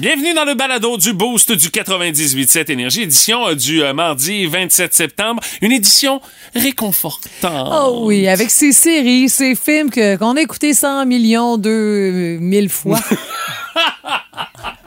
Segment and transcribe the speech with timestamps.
[0.00, 4.94] Bienvenue dans le balado du Boost du 98.7 Énergie, édition euh, du euh, mardi 27
[4.94, 6.22] septembre, une édition
[6.54, 7.68] réconfortante.
[7.70, 13.00] Oh oui, avec ces séries, ces films que qu'on a écoutés 100 millions, 2000 fois.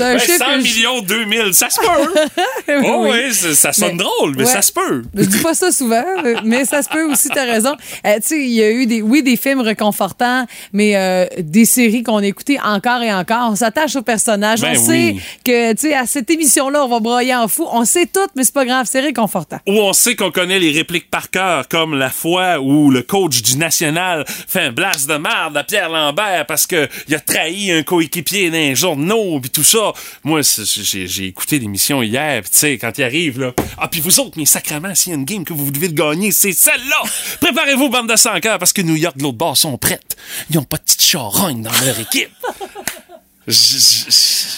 [0.00, 2.74] Un ben, 100 millions, 2000, ça se peut.
[2.84, 5.02] oh oui, ça, sonne drôle, mais ça se peut.
[5.14, 6.04] Je dis pas ça souvent,
[6.44, 7.74] mais ça se peut aussi, t'as raison.
[8.06, 11.64] Euh, tu sais, il y a eu des, oui, des films réconfortants, mais euh, des
[11.64, 13.50] séries qu'on a écoutées encore et encore.
[13.50, 14.60] On s'attache aux personnages.
[14.60, 17.66] Ben on sait que, tu sais, à cette émission-là, on va broyer en fou.
[17.70, 19.58] On sait tout, mais c'est pas grave, c'est réconfortant.
[19.66, 23.42] Ou on sait qu'on connaît les répliques par cœur, comme la fois où le coach
[23.42, 27.82] du National fait un blast de merde à Pierre Lambert parce qu'il a trahi un
[27.82, 29.77] coéquipier d'un journaux, puis tout ça.
[30.24, 33.52] Moi, j'ai écouté l'émission hier, tu sais, quand il arrive, là.
[33.78, 36.32] Ah, puis vous autres, mes sacrements, s'il y a une game que vous devez gagner,
[36.32, 37.02] c'est celle-là!
[37.40, 40.16] Préparez-vous, bande de 100 cœurs, parce que New York, de l'autre bord, sont prêtes.
[40.50, 42.30] Ils ont pas de petite charogne dans leur équipe.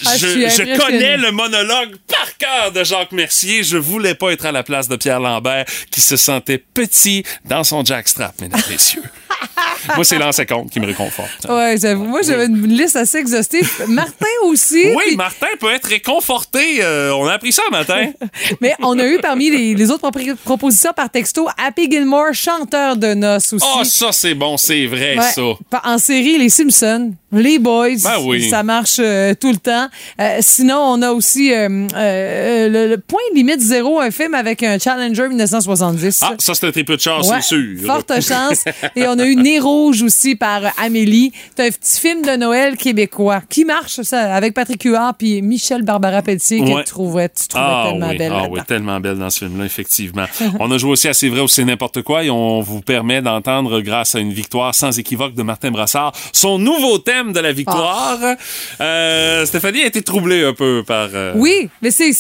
[0.07, 3.63] Ah, je, connais le monologue par cœur de Jacques Mercier.
[3.63, 7.63] Je voulais pas être à la place de Pierre Lambert, qui se sentait petit dans
[7.63, 9.03] son jackstrap, mesdames et messieurs.
[9.97, 11.47] Moi, c'est l'ancien compte qui me réconforte.
[11.49, 12.05] Ouais, j'avoue.
[12.05, 13.71] Moi, j'avais une liste assez exhaustive.
[13.89, 14.87] Martin aussi.
[14.95, 16.83] Oui, Martin peut être réconforté.
[16.83, 18.11] Euh, on a appris ça matin.
[18.61, 20.09] Mais on a eu parmi les, autres
[20.45, 23.67] propositions par texto Happy Gilmore, chanteur de noces aussi.
[23.77, 25.43] Oh, ça, c'est bon, c'est vrai, ça.
[25.85, 27.97] En série, Les Simpsons, Les Boys.
[28.05, 28.49] Ben oui.
[28.49, 29.89] Ça marche euh, tout le temps.
[30.21, 36.21] Euh, sinon, on a aussi le, Point Limite Zéro, un film avec un Challenger 1970.
[36.23, 37.87] Ah, ça, c'est un triple de chance, c'est sûr.
[37.87, 38.65] Forte chance.
[38.95, 41.33] Et on a eu Nez Rouge aussi par Amélie.
[41.57, 45.83] C'est un petit film de Noël québécois qui marche, ça, avec Patrick Huard puis Michel
[45.83, 48.33] Barbara Pelletier, que tu trouvais, tu trouvais ah tellement belle.
[48.35, 50.25] Ah oui, tellement belle dans ce film-là, effectivement.
[50.61, 53.23] on a joué aussi à C'est vrai ou c'est n'importe quoi et on vous permet
[53.23, 57.53] d'entendre, grâce à une victoire sans équivoque de Martin Brassard, son nouveau thème de la
[57.53, 58.19] victoire.
[58.23, 58.37] Ah.
[58.81, 61.09] Euh, Stéphanie a été troublée un peu par...
[61.15, 62.13] Euh, oui, mais c'est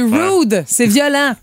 [0.00, 1.34] rude, c'est violent.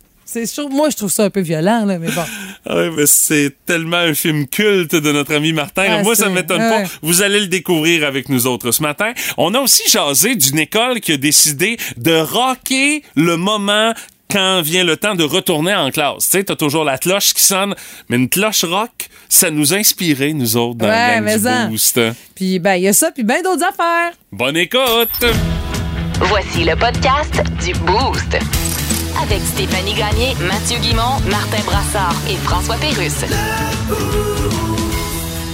[0.71, 2.23] Moi, je trouve ça un peu violent, là, mais bon.
[2.65, 5.85] Ah oui, mais c'est tellement un film culte de notre ami Martin.
[5.85, 6.83] Ah, moi, ça ne m'étonne pas.
[7.01, 9.11] Vous allez le découvrir avec nous autres ce matin.
[9.35, 13.93] On a aussi jasé d'une école qui a décidé de rocker le moment
[14.31, 16.25] quand vient le temps de retourner en classe.
[16.25, 17.75] Tu sais, t'as toujours la cloche qui sonne,
[18.09, 21.71] mais une cloche rock, ça nous a inspiré, nous autres, dans ouais, le gang du
[21.71, 21.99] Boost.
[22.33, 24.13] Puis, ben, il y a ça, puis bien d'autres affaires.
[24.31, 25.09] Bonne écoute!
[26.19, 28.37] Voici le podcast du Boost
[29.21, 33.25] avec Stéphanie Gagné, Mathieu Guimont, Martin Brassard et François Pérusse.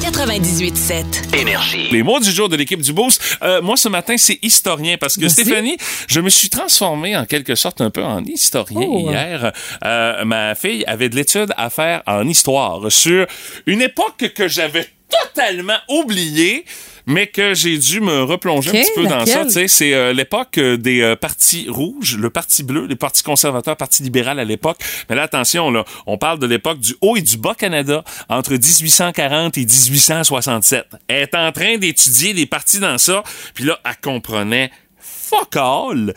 [0.02, 1.36] 98.7.
[1.36, 1.90] Énergie.
[1.92, 3.38] Les mots du jour de l'équipe du Boost.
[3.42, 5.78] Euh, moi, ce matin, c'est historien parce que Stéphanie,
[6.08, 9.10] je me suis transformé en quelque sorte un peu en historien oh.
[9.10, 9.52] hier.
[9.84, 13.28] Euh, ma fille avait de l'étude à faire en histoire sur
[13.66, 16.66] une époque que j'avais totalement oubliée
[17.10, 19.44] mais que j'ai dû me replonger un petit peu dans ça.
[19.68, 24.04] C'est euh, l'époque euh, des euh, partis rouges, le parti bleu, les partis conservateurs, parti
[24.04, 24.78] libéral à l'époque.
[25.10, 28.52] Mais là, attention, là, on parle de l'époque du Haut et du Bas Canada entre
[28.52, 30.86] 1840 et 1867.
[31.08, 33.24] Elle est en train d'étudier des partis dans ça,
[33.56, 36.14] puis là, elle comprenait fuck all.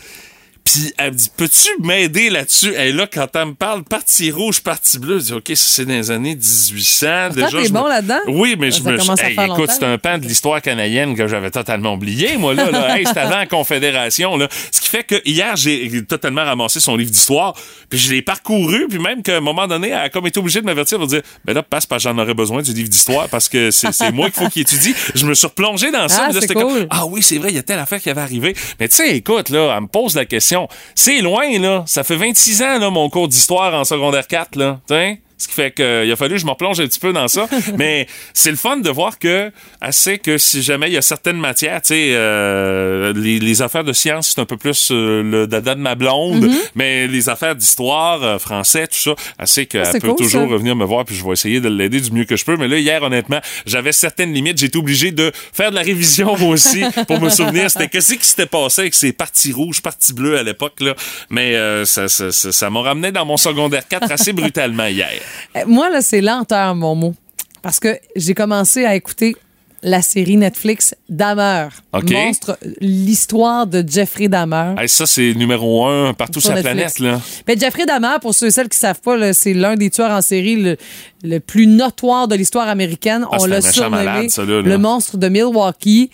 [0.73, 2.73] Puis elle me dit, peux-tu m'aider là-dessus?
[2.75, 5.93] Et là, quand elle me parle parti rouge, parti bleu, je dis, OK, c'est dans
[5.93, 7.29] les années 1800.
[7.35, 8.21] Déjà, t'es bon là-dedans?
[8.29, 11.93] Oui, mais je me hey, écoute, c'est un pan de l'histoire canadienne que j'avais totalement
[11.93, 12.71] oublié, moi, là.
[12.71, 12.97] là.
[12.97, 14.49] hey, c'était avant la Confédération, là.
[14.71, 17.55] Ce qui fait que hier, j'ai totalement ramassé son livre d'histoire,
[17.91, 20.63] puis je l'ai parcouru, puis même qu'à un moment donné, elle a comme été obligée
[20.63, 23.29] de m'avertir, de dire, ben là, passe, parce que j'en aurais besoin du livre d'histoire,
[23.29, 24.95] parce que c'est moi qu'il faut qu'il étudie.
[25.15, 26.29] Je me suis replongé dans ça.
[26.31, 26.55] Ah, cool.
[26.55, 28.57] comme, ah oui, c'est vrai, il y a telle affaire qui avait arrivé.
[28.81, 30.62] Mais tu sais, écoute, là, elle me pose la question,
[30.95, 31.85] c'est loin, là.
[31.87, 34.81] Ça fait 26 ans, là, mon cours d'histoire en secondaire 4, là.
[34.87, 35.21] T'sais?
[35.43, 37.49] Ce qui fait qu'il a fallu que je me replonge un petit peu dans ça.
[37.77, 41.37] Mais c'est le fun de voir que assez que si jamais il y a certaines
[41.37, 45.75] matières, tu sais, euh, les, affaires de sciences, c'est un peu plus euh, le dada
[45.75, 46.71] de ma blonde, mm-hmm.
[46.77, 50.85] mais les affaires d'histoire, euh, français, tout ça, assez qu'elle ah, peut toujours revenir me
[50.85, 52.57] voir, puis je vais essayer de l'aider du mieux que je peux.
[52.57, 54.63] Mais là, hier, honnêtement, j'avais certaines limites.
[54.63, 57.69] Été obligé de faire de la révision aussi pour me souvenir.
[57.69, 60.95] C'était qu'est-ce qui s'était passé avec ces parties rouges, parties bleues à l'époque, là.
[61.31, 65.21] Mais ça, ça, ça, ça m'a ramené dans mon secondaire 4 assez brutalement hier.
[65.57, 67.15] Euh, moi, là, c'est lenteur, mon mot.
[67.63, 69.37] Parce que j'ai commencé à écouter
[69.83, 71.69] la série Netflix Dahmer.
[71.93, 74.75] Monstre, l'histoire de Jeffrey Dahmer.
[74.87, 76.99] ça, c'est numéro un partout sur, la planète.
[77.01, 77.21] Là.
[77.49, 80.23] Mais Jeffrey Dahmer, pour ceux et celles qui savent pas, c'est l'un des tueurs en
[80.23, 80.77] série
[81.25, 83.27] le, plus notoire de l'histoire américaine.
[83.31, 86.11] Ah, On l'a surnommé le monstre de Milwaukee.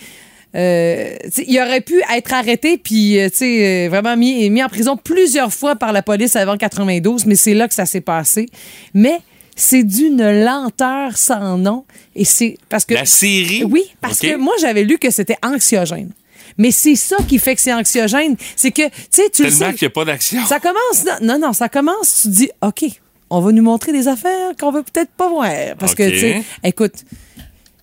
[0.55, 1.17] Euh,
[1.47, 5.77] il aurait pu être arrêté puis euh, euh, vraiment mis, mis en prison plusieurs fois
[5.77, 8.47] par la police avant 92, mais c'est là que ça s'est passé.
[8.95, 9.21] Mais
[9.57, 11.85] c'est d'une lenteur sans nom
[12.17, 13.63] et c'est parce que la série?
[13.65, 16.13] Oui, parce que moi j'avais lu que c'était anxiogène.
[16.57, 18.35] Mais c'est ça qui fait que c'est anxiogène.
[18.57, 19.75] C'est que, tu sais, tu le sais.
[19.75, 20.45] qu'il n'y a pas d'action.
[20.45, 22.85] Ça commence, non, non, non, ça commence, tu dis, OK,
[23.31, 25.49] on va nous montrer des affaires qu'on veut peut-être pas voir.
[25.79, 27.05] Parce que, tu sais, écoute,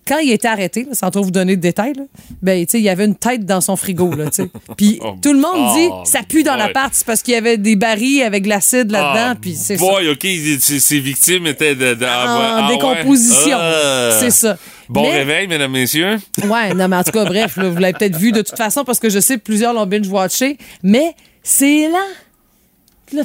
[0.08, 2.04] quand il a été arrêté, là, sans trop vous donner de détails, là,
[2.42, 4.26] ben, il y avait une tête dans son frigo, là.
[4.78, 7.38] Puis Oh, tout le monde dit, oh, ça pue dans l'appart, c'est parce qu'il y
[7.38, 9.86] avait des barils avec de l'acide là-dedans, Ah, puis c'est ça.
[9.86, 10.28] OK,
[10.60, 13.58] ses victimes étaient de, de- ah, En ah, décomposition.
[14.20, 14.58] C'est ça.
[14.88, 16.18] Bon Mais- réveil, mesdames, messieurs.
[16.44, 18.84] Ouais, non, mais en tout cas, bref, là, vous l'avez peut-être vu de toute façon
[18.84, 21.98] parce que je sais que plusieurs l'ont binge-watché, mais c'est lent.
[23.14, 23.24] Là,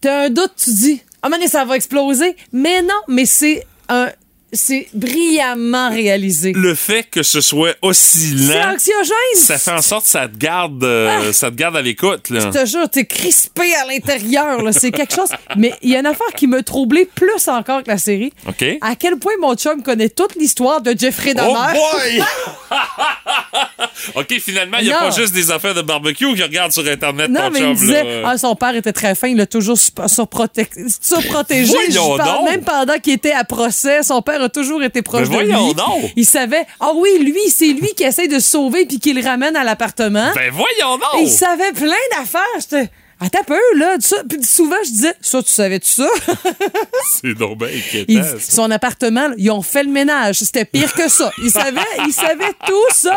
[0.00, 2.36] tu as un doute, tu dis, ah, oh, ça va exploser.
[2.52, 4.08] Mais non, mais c'est un.
[4.54, 6.52] C'est brillamment réalisé.
[6.54, 9.14] Le fait que ce soit aussi C'est lent, anxiogène.
[9.36, 12.26] ça fait en sorte que ça te garde, euh, ça te garde à l'écoute.
[12.28, 14.60] Je te jure, t'es crispé à l'intérieur.
[14.72, 15.30] C'est quelque chose.
[15.56, 18.32] Mais il y a une affaire qui me troublait plus encore que la série.
[18.46, 18.62] OK.
[18.82, 21.78] À quel point mon chum connaît toute l'histoire de Jeffrey Oh Dahmer.
[21.78, 22.22] boy!
[24.14, 25.08] OK, finalement, il n'y a Non.
[25.10, 27.76] pas juste des affaires de barbecue qui regardent sur Internet, Non, ton mais chum, il
[27.76, 28.28] disait, là.
[28.32, 30.70] ah, son père était très fin, il l'a toujours surprotec-
[31.00, 31.72] surprotégé.
[31.72, 32.50] Voyons donc.
[32.50, 35.68] Même pendant qu'il était à procès, son père a toujours été proche Mais de voyons
[35.68, 35.74] lui.
[35.74, 36.12] donc.
[36.16, 39.22] Il savait, ah oui, lui, c'est lui qui essaie de se sauver puis qui le
[39.22, 40.30] ramène à l'appartement.
[40.34, 41.22] Ben voyons Et donc!
[41.22, 42.42] il savait plein d'affaires.
[42.60, 42.90] J'étais,
[43.20, 43.96] attends un peu, là.
[44.00, 44.16] Ça.
[44.28, 46.08] Puis souvent, je disais, ça, tu savais-tu ça?
[47.22, 48.22] C'est donc bien inquiétant.
[48.40, 50.36] son appartement, là, ils ont fait le ménage.
[50.38, 51.30] C'était pire que ça.
[51.42, 53.16] Il savait, il savait tout ça.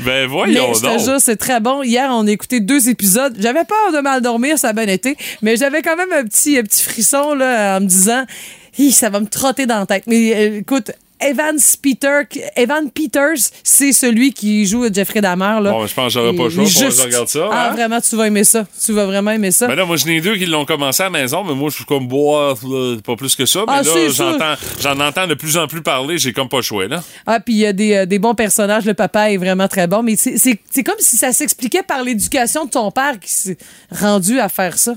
[0.00, 1.20] Ben Mais voyons te donc!
[1.20, 1.82] c'est très bon.
[1.82, 3.36] Hier, on a écouté deux épisodes.
[3.38, 5.16] J'avais peur de mal dormir, ça a bien été.
[5.42, 8.24] Mais j'avais quand même un petit, un petit frisson là, en me disant,
[8.78, 10.04] Hi, ça va me trotter dans la tête.
[10.06, 10.90] Mais euh, écoute,
[11.20, 12.22] Evan, Peter,
[12.56, 15.60] Evan Peters, c'est celui qui joue Jeffrey Dahmer.
[15.62, 15.70] Là.
[15.70, 16.64] Bon, je pense que j'aurais pas le choix.
[16.64, 17.48] Juste- je regarde ça.
[17.50, 17.72] Ah, hein?
[17.72, 18.66] vraiment, tu vas aimer ça.
[18.84, 19.68] Tu vas vraiment aimer ça.
[19.68, 21.76] Ben là, moi, j'en ai deux qui l'ont commencé à la maison, mais moi, je
[21.76, 22.56] suis comme, boire,
[23.04, 23.60] pas plus que ça.
[23.60, 26.62] Mais Ah, là, j'entends, j'en entends de plus en plus parler, j'ai comme pas le
[26.62, 27.02] choix, là.
[27.26, 28.84] Ah, puis il y a des, euh, des bons personnages.
[28.84, 30.02] Le papa est vraiment très bon.
[30.02, 33.56] Mais c'est comme si ça s'expliquait par l'éducation de ton père qui s'est
[33.90, 34.94] rendu à faire ça.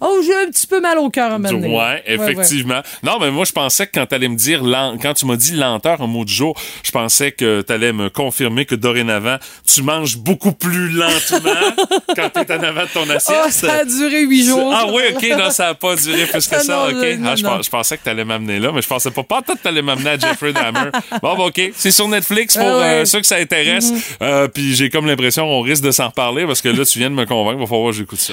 [0.00, 1.76] Oh, j'ai un petit peu mal au cœur à un moment donné.
[1.76, 2.80] Ouais, effectivement.
[3.02, 5.52] Non, mais moi, je pensais que quand t'allais me dire, lent- quand tu m'as dit
[5.52, 9.36] lenteur un mot du jour, je pensais que t'allais me confirmer que dorénavant,
[9.66, 11.50] tu manges beaucoup plus lentement
[12.16, 13.36] quand t'es en avant de ton assiette.
[13.44, 14.72] Oh, ça a duré huit jours.
[14.74, 17.18] Ah oui, ok, non, ça n'a pas duré plus que ça, non, ok.
[17.18, 17.50] non, Ah, je, non.
[17.56, 20.10] pens- je pensais que t'allais m'amener là, mais je pensais pas, pas que t'allais m'amener
[20.10, 20.90] à Jeffrey Dahmer.
[21.22, 22.82] Bon, ben, ok, c'est sur Netflix pour Ah ouais.
[22.82, 23.00] Mm-hmm.
[23.02, 23.92] euh, ceux que ça intéresse.
[24.22, 27.10] Euh, Puis j'ai comme l'impression qu'on risque de s'en reparler parce que là, tu viens
[27.10, 28.32] de me convaincre, va falloir que j'écoute ça.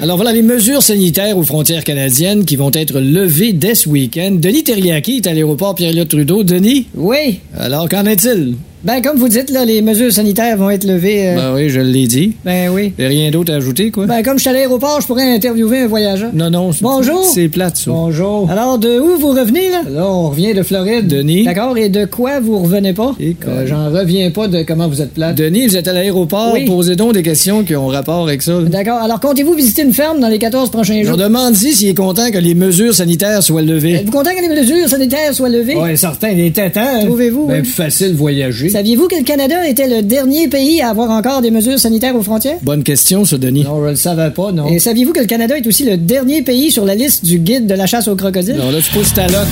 [0.00, 4.30] Alors voilà les mesures sanitaires aux frontières canadiennes qui vont être levées dès ce week-end.
[4.32, 6.44] Denis Terriaki est à l'aéroport Pierre-Éliott Trudeau.
[6.44, 6.86] Denis?
[6.94, 7.40] Oui.
[7.58, 8.54] Alors qu'en est-il?
[8.84, 11.28] Ben, comme vous dites, là, les mesures sanitaires vont être levées.
[11.30, 12.32] euh, Ben oui, je l'ai dit.
[12.44, 12.92] ben oui.
[12.98, 14.04] Rien d'autre à ajouter, quoi?
[14.04, 16.30] Ben, comme je suis à l'aéroport, je pourrais interviewer un voyageur.
[16.34, 16.70] non, non.
[16.82, 17.24] Bonjour.
[17.24, 17.90] C'est plate, ça.
[17.90, 18.50] Bonjour.
[18.50, 19.84] Alors, de où vous revenez, là?
[19.90, 21.06] Là, on revient de Floride.
[21.08, 21.44] Denis?
[21.44, 23.14] D'accord, et de quoi vous revenez pas?
[23.22, 23.66] Euh?
[23.66, 25.34] J'en reviens pas de comment vous êtes plate.
[25.34, 26.52] Denis, vous êtes à l'aéroport.
[26.52, 26.66] Oui.
[26.66, 28.60] Posez donc des questions qui ont rapport avec ça.
[28.60, 31.16] D'accord, alors comptez-vous visiter une ferme dans les 14 prochains Je jours?
[31.16, 33.94] demande-y s'il est content que les mesures sanitaires soient levées.
[33.94, 35.76] Êtes-vous content que les mesures sanitaires soient levées?
[35.76, 37.00] Ouais, certain, il était temps.
[37.06, 37.62] Trouvez-vous, Ben, oui.
[37.62, 38.68] plus facile de voyager.
[38.74, 42.24] Saviez-vous que le Canada était le dernier pays à avoir encore des mesures sanitaires aux
[42.24, 42.58] frontières?
[42.62, 43.62] Bonne question, ça, Denis.
[43.62, 44.66] Non, je le savais pas, non.
[44.66, 47.68] Et saviez-vous que le Canada est aussi le dernier pays sur la liste du guide
[47.68, 48.56] de la chasse aux crocodiles?
[48.56, 49.46] Non, là, tu pousses ta loque.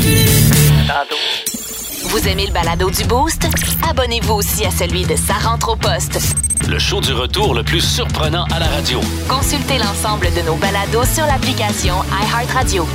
[2.07, 3.47] Vous aimez le balado du Boost?
[3.89, 6.19] Abonnez-vous aussi à celui de Sa rentre au poste.
[6.69, 8.99] Le show du retour le plus surprenant à la radio.
[9.29, 12.89] Consultez l'ensemble de nos balados sur l'application iHeartRadio.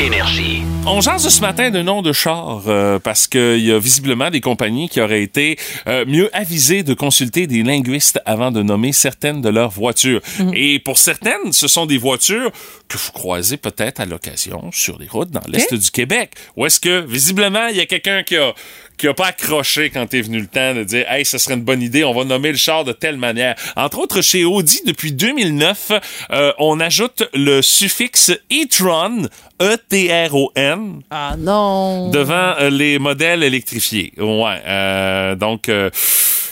[0.00, 0.62] Énergie.
[0.86, 4.40] On jase ce matin de nom de char euh, parce qu'il y a visiblement des
[4.40, 9.42] compagnies qui auraient été euh, mieux avisées de consulter des linguistes avant de nommer certaines
[9.42, 10.22] de leurs voitures.
[10.54, 12.50] Et pour certaines, ce sont des voitures
[12.88, 16.32] que vous croisez peut-être à l'occasion sur les routes dans l'est du Québec.
[16.56, 18.54] Ou est-ce que visiblement il y a quelqu'un qui a
[19.00, 21.62] qui a pas accroché quand t'es venu le temps de dire hey ce serait une
[21.62, 25.12] bonne idée on va nommer le char de telle manière entre autres chez Audi depuis
[25.12, 25.92] 2009
[26.32, 29.26] euh, on ajoute le suffixe e-tron
[29.62, 29.76] E
[30.20, 32.08] E-T-R-O-N Ah non.
[32.10, 34.12] devant euh, les modèles électrifiés.
[34.18, 34.56] Ouais.
[34.66, 35.90] euh, donc, euh,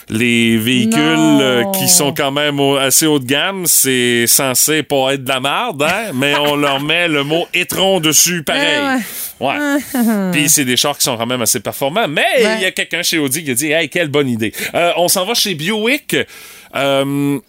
[0.09, 1.01] les véhicules
[1.41, 5.29] euh, qui sont quand même au- assez haut de gamme, c'est censé pas être de
[5.29, 6.11] la merde, hein?
[6.13, 9.01] mais on leur met le mot étron dessus, pareil.
[9.39, 9.55] Ouais.
[10.31, 12.61] Puis c'est des chars qui sont quand même assez performants, mais il Ouais.
[12.61, 14.53] y a quelqu'un chez Audi qui a dit, hey, quelle bonne idée.
[14.75, 16.15] Euh, on s'en va chez Buick.
[16.75, 17.39] Euh,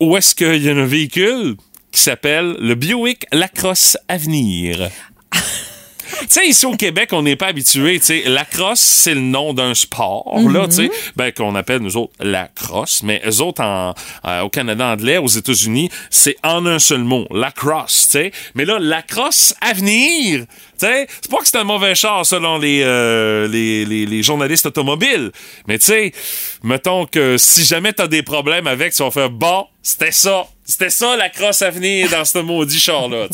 [0.00, 1.56] où est-ce qu'il y a un véhicule
[1.90, 4.88] qui s'appelle le Buick Lacrosse Avenir?
[6.20, 7.98] Tu sais, ici au Québec, on n'est pas habitué.
[7.98, 11.80] Tu sais, la crosse, c'est le nom d'un sport, là, tu sais, ben, qu'on appelle
[11.80, 13.02] nous autres la crosse.
[13.02, 17.26] Mais eux autres, en, euh, au Canada anglais, aux États-Unis, c'est en un seul mot,
[17.30, 18.32] la crosse, tu sais.
[18.54, 22.24] Mais là, la crosse à venir, tu sais, c'est pas que c'est un mauvais char
[22.26, 25.30] selon les, euh, les, les, les journalistes automobiles.
[25.66, 26.12] Mais tu sais,
[26.62, 30.46] mettons que si jamais t'as des problèmes avec, tu vas faire bon, c'était ça.
[30.72, 33.26] C'était ça la crosse à venir dans ce maudit char-là.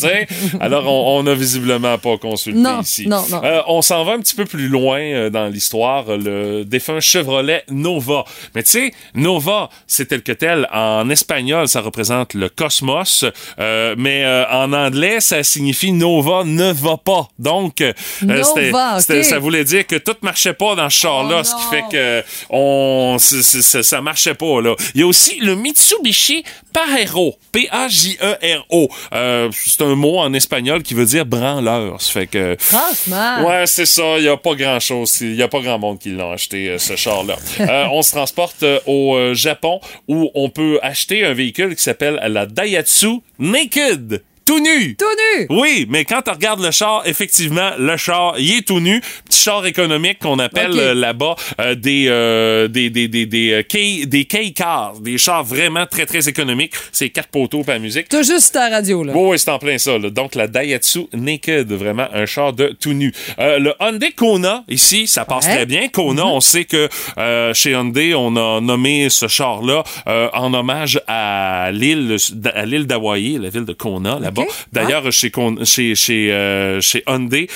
[0.58, 3.06] Alors, on, on a visiblement pas consulté Non, ici.
[3.06, 3.40] non, non.
[3.44, 7.62] Euh, on s'en va un petit peu plus loin euh, dans l'histoire, le défunt Chevrolet
[7.70, 8.24] Nova.
[8.56, 10.68] Mais tu sais, Nova, c'est tel que tel.
[10.72, 13.24] En espagnol, ça représente le cosmos,
[13.60, 17.28] euh, mais euh, en anglais, ça signifie Nova ne va pas.
[17.38, 17.92] Donc, euh,
[18.22, 19.00] Nova, c'était- ok.
[19.00, 21.84] c'était- ça voulait dire que tout marchait pas dans ce char-là, Oh ce qui fait
[21.92, 24.74] que on, c'est- c'est- ça marchait pas là.
[24.96, 26.42] Il y a aussi le Mitsubishi
[26.72, 28.88] Pajero, P-A-J-E-R-O.
[29.12, 32.00] Euh, c'est un mot en espagnol qui veut dire branleur.
[32.00, 33.46] Ça fait que Franchement.
[33.46, 34.18] Ouais, c'est ça.
[34.18, 35.20] Il n'y a pas grand-chose.
[35.20, 37.36] Il n'y a pas grand monde qui l'a acheté, euh, ce char-là.
[37.68, 42.46] Euh, on se transporte au Japon où on peut acheter un véhicule qui s'appelle la
[42.46, 44.22] Daihatsu Naked.
[44.48, 44.96] Tout nu!
[44.96, 45.04] Tout
[45.38, 45.46] nu.
[45.50, 49.02] Oui, mais quand tu regardes le char, effectivement, le char, il est tout nu.
[49.26, 54.06] Petit char économique qu'on appelle euh, là-bas euh, des, euh, des, des, des, des, euh,
[54.06, 54.24] des
[54.54, 56.72] cars, des chars vraiment très, très économiques.
[56.92, 58.08] C'est quatre poteaux pour la musique.
[58.08, 59.12] Tout juste ta radio, là.
[59.14, 59.98] Oui, oui, c'est en plein ça.
[59.98, 60.08] là.
[60.08, 63.12] Donc, la Daihatsu Naked, vraiment un char de tout nu.
[63.38, 65.56] Euh, le Hyundai Kona, ici, ça passe Ouais.
[65.56, 65.88] très bien.
[65.88, 66.88] Kona, on sait que
[67.18, 72.16] euh, chez Hyundai, on a nommé ce char-là euh, en hommage à l'île
[72.54, 74.37] à l'île d'Hawaï, la ville de Kona, là-bas.
[74.72, 75.32] D'ailleurs, chez,
[75.64, 77.48] chez, chez, euh, chez Hyundai,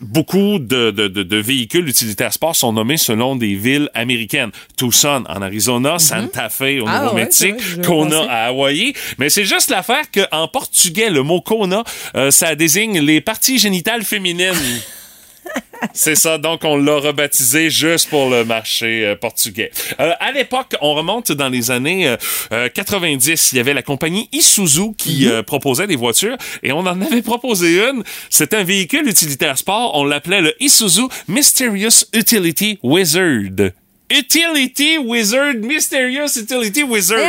[0.00, 4.50] beaucoup de, de, de, véhicules utilitaires sport sont nommés selon des villes américaines.
[4.76, 8.94] Tucson en Arizona, Santa Fe au Ah Nouveau-Mexique, Kona à Hawaï.
[9.18, 11.84] Mais c'est juste l'affaire qu'en portugais, le mot Kona,
[12.16, 14.54] euh, ça désigne les parties génitales féminines.
[15.94, 19.70] C'est ça, donc on l'a rebaptisé juste pour le marché euh, portugais.
[19.98, 22.16] Euh, à l'époque, on remonte dans les années euh,
[22.52, 25.32] euh, 90, il y avait la compagnie Isuzu qui Mhm.
[25.32, 28.04] euh, proposait des voitures et on en avait proposé une.
[28.28, 33.70] C'était un véhicule utilitaire sport, on l'appelait le Isuzu Mysterious Utility Wizard.
[34.12, 37.20] Utility Wizard, Mysterious Utility Wizard.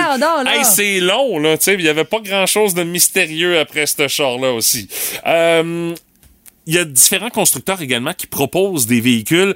[0.52, 4.08] Hey, c'est long, là, tu sais, il y avait pas grand-chose de mystérieux après ce
[4.08, 4.88] char-là aussi.
[5.28, 5.94] Euh,
[6.74, 9.56] y a différents constructeurs également qui proposent des véhicules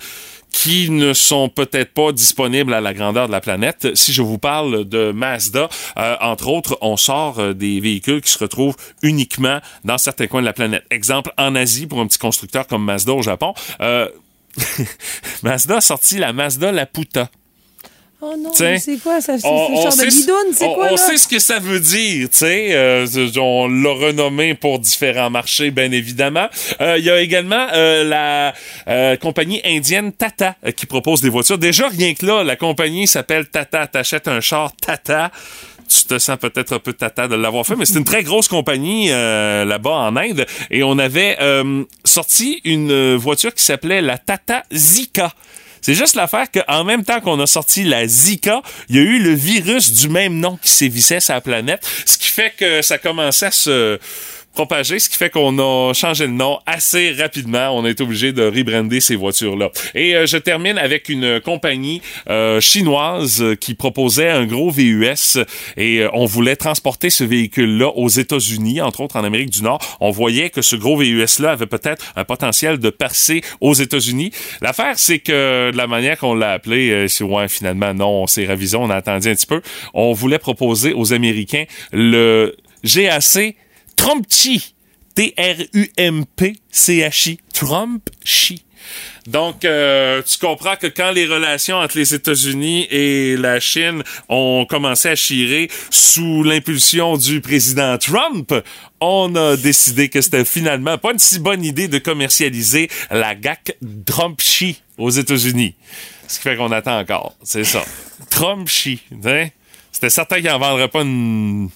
[0.55, 3.93] qui ne sont peut-être pas disponibles à la grandeur de la planète.
[3.93, 5.67] Si je vous parle de Mazda,
[5.97, 10.39] euh, entre autres, on sort euh, des véhicules qui se retrouvent uniquement dans certains coins
[10.39, 10.85] de la planète.
[10.91, 14.07] Exemple, en Asie, pour un petit constructeur comme Mazda au Japon, euh,
[15.43, 17.29] Mazda a sorti la Mazda Laputa.
[18.21, 19.37] Oh non, c'est quoi ça?
[19.37, 22.69] C'est de ce- guidoune, c'est quoi, on sait ce que ça veut dire, tu sais.
[22.71, 23.05] euh,
[23.37, 26.47] on l'a renommé pour différents marchés, bien évidemment.
[26.81, 28.53] Euh, Il y a également euh, la
[28.87, 31.57] euh, compagnie indienne Tata qui propose des voitures.
[31.57, 33.85] Déjà, rien que là, la compagnie s'appelle Tata.
[33.87, 35.29] T'achètes un char Tata.
[35.87, 38.47] Tu te sens peut-être un peu tata de l'avoir fait, mais c'est une très grosse
[38.47, 40.47] compagnie euh, là-bas en Inde.
[40.71, 45.31] Et on avait euh, sorti une voiture qui s'appelait la Tata Zika.
[45.85, 49.19] C'est juste l'affaire qu'en même temps qu'on a sorti la Zika, il y a eu
[49.19, 53.45] le virus du même nom qui sévissait la planète, ce qui fait que ça commençait
[53.45, 53.99] à se
[54.55, 57.69] propager, ce qui fait qu'on a changé le nom assez rapidement.
[57.77, 59.69] On a été obligé de rebrander ces voitures-là.
[59.93, 65.37] Et euh, je termine avec une compagnie euh, chinoise euh, qui proposait un gros VUS
[65.77, 69.79] et euh, on voulait transporter ce véhicule-là aux États-Unis, entre autres en Amérique du Nord.
[69.99, 74.31] On voyait que ce gros VUS-là avait peut-être un potentiel de percer aux États-Unis.
[74.61, 78.45] L'affaire, c'est que de la manière qu'on l'a appelé, c'est ouais, finalement, non, on s'est
[78.45, 79.61] ravisé, on a attendu un petit peu.
[79.93, 83.55] On voulait proposer aux Américains le GAC
[83.95, 84.73] Trumpchi.
[85.15, 87.39] T-R-U-M-P-C-H-I.
[87.53, 88.61] Trump-Chi.
[89.27, 94.67] Donc, euh, tu comprends que quand les relations entre les États-Unis et la Chine ont
[94.69, 98.53] commencé à chirer sous l'impulsion du président Trump,
[98.99, 103.77] on a décidé que c'était finalement pas une si bonne idée de commercialiser la GAC
[104.05, 105.73] Trump-Chi aux États-Unis.
[106.27, 107.35] Ce qui fait qu'on attend encore.
[107.43, 107.83] C'est ça.
[108.29, 109.01] Trump-Chi.
[109.25, 109.47] hein?
[109.91, 111.69] C'était certain qu'il n'en vendrait pas une,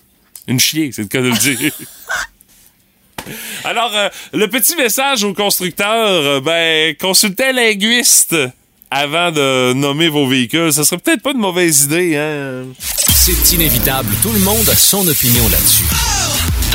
[0.49, 1.71] une chier, c'est le cas de le dire.
[3.63, 8.35] Alors, euh, le petit message aux constructeurs, euh, ben, consultez un linguiste
[8.89, 10.73] avant de nommer vos véhicules.
[10.73, 12.65] Ça serait peut-être pas une mauvaise idée, hein?
[13.13, 14.09] C'est inévitable.
[14.23, 16.08] Tout le monde a son opinion là-dessus.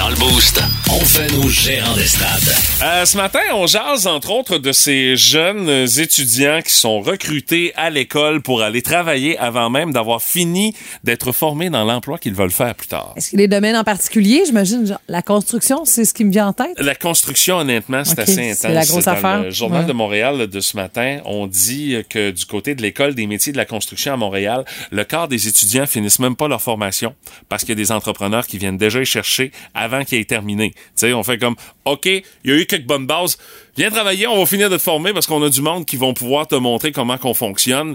[0.05, 2.55] Dans le boost, on fait nos gérants des stades.
[2.83, 5.67] Euh, ce matin, on jase entre autres de ces jeunes
[5.99, 11.71] étudiants qui sont recrutés à l'école pour aller travailler avant même d'avoir fini d'être formés
[11.71, 13.15] dans l'emploi qu'ils veulent faire plus tard.
[13.17, 14.43] Est-ce qu'il y a des domaines en particulier?
[14.45, 16.75] J'imagine, genre, la construction, c'est ce qui me vient en tête?
[16.81, 18.75] La construction, honnêtement, c'est Ok, assez c'est intense.
[18.75, 19.43] la grosse Dans affaire.
[19.45, 19.89] Le Journal Ouais.
[19.89, 23.57] de Montréal de ce matin, on dit que du côté de l'école des métiers de
[23.57, 27.15] la construction à Montréal, le quart des étudiants finissent même pas leur formation
[27.49, 30.73] parce qu'il y a des entrepreneurs qui viennent déjà y chercher avant qu'ils aient terminé.
[30.73, 33.39] Tu sais, on fait comme, OK, il y a eu quelques bonnes bases.
[33.77, 36.15] Viens travailler, on va finir de te former parce qu'on a du monde qui vont
[36.15, 37.95] pouvoir te montrer comment qu'on fonctionne.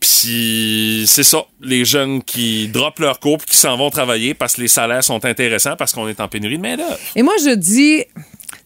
[0.00, 4.54] Puis c'est ça, les jeunes qui droppent leur cours puis qui s'en vont travailler parce
[4.54, 6.98] que les salaires sont intéressants parce qu'on est en pénurie de main-d'œuvre.
[7.16, 8.04] Et moi, je dis,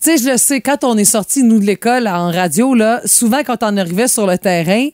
[0.04, 3.42] sais, je le sais, quand on est sorti, nous, de l'école en radio, là, souvent,
[3.44, 4.88] quand on arrivait sur le terrain,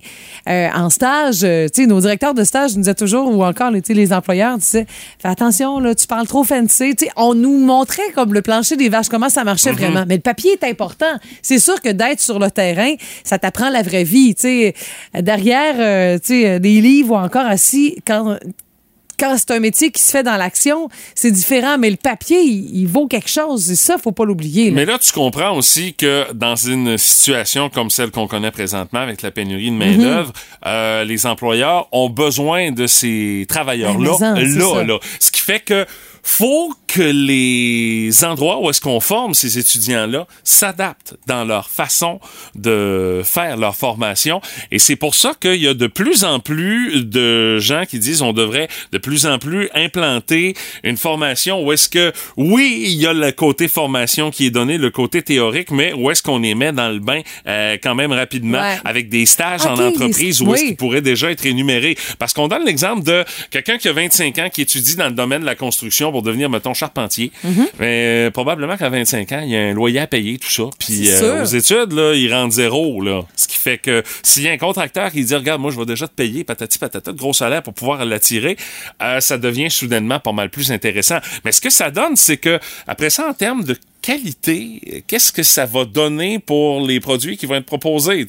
[0.48, 3.72] euh, en stage, euh, tu sais, nos directeurs de stage nous disaient toujours, ou encore,
[3.72, 4.86] tu sais, les employeurs disaient,
[5.18, 6.94] fais attention, là, tu parles trop fancy.
[6.94, 10.04] Tu sais, on nous montrait comme le plancher des vaches, comment ça marchait vraiment.
[10.06, 11.18] Mais le papier est important.
[11.42, 14.34] C'est sûr que d'être sur le terrain, ça t'apprend la vraie vie.
[14.34, 14.74] Tu sais,
[15.14, 18.38] derrière, euh, tu sais, des livres ou encore assis, quand
[19.20, 22.80] quand c'est un métier qui se fait dans l'action, c'est différent, mais le papier, il,
[22.80, 23.70] il vaut quelque chose.
[23.70, 24.70] Et ça, faut pas l'oublier.
[24.70, 24.76] là.
[24.76, 29.20] Mais là, tu comprends aussi que dans une situation comme celle qu'on connaît présentement avec
[29.22, 30.32] la pénurie de main-d'œuvre,
[30.66, 34.84] euh, les employeurs ont besoin de ces travailleurs-là, là, ça.
[34.84, 34.98] là.
[35.18, 35.86] Ce qui fait que
[36.22, 42.20] faut que les endroits où est-ce qu'on forme ces étudiants-là s'adaptent dans leur façon
[42.54, 44.40] de faire leur formation.
[44.70, 48.22] Et c'est pour ça qu'il y a de plus en plus de gens qui disent
[48.22, 53.06] on devrait de plus en plus implanter une formation où est-ce que, oui, il y
[53.06, 56.54] a le côté formation qui est donné, le côté théorique, mais où est-ce qu'on les
[56.54, 58.78] met dans le bain euh, quand même rapidement Ouais.
[58.84, 60.68] avec des stages Ok, en entreprise où est-ce oui.
[60.68, 61.96] qu'ils pourraient déjà être énumérés.
[62.18, 65.40] Parce qu'on donne l'exemple de quelqu'un qui a 25 ans, qui étudie dans le domaine
[65.42, 67.32] de la construction pour devenir, mettons, charpentier.
[67.44, 67.68] Mm-hmm.
[67.78, 70.64] Mais euh, probablement qu'à 25 ans, il y a un loyer à payer, tout ça.
[70.78, 73.02] Puis euh, aux études, là, il rentre zéro.
[73.02, 73.22] Là.
[73.36, 75.86] Ce qui fait que s'il y a un contracteur qui dit, regarde, moi, je vais
[75.86, 78.56] déjà te payer patati patata de gros salaire pour pouvoir l'attirer,
[79.02, 81.18] euh, ça devient soudainement pas mal plus intéressant.
[81.44, 85.42] Mais ce que ça donne, c'est que après ça, en termes de qualité, qu'est-ce que
[85.42, 88.26] ça va donner pour les produits qui vont être proposés?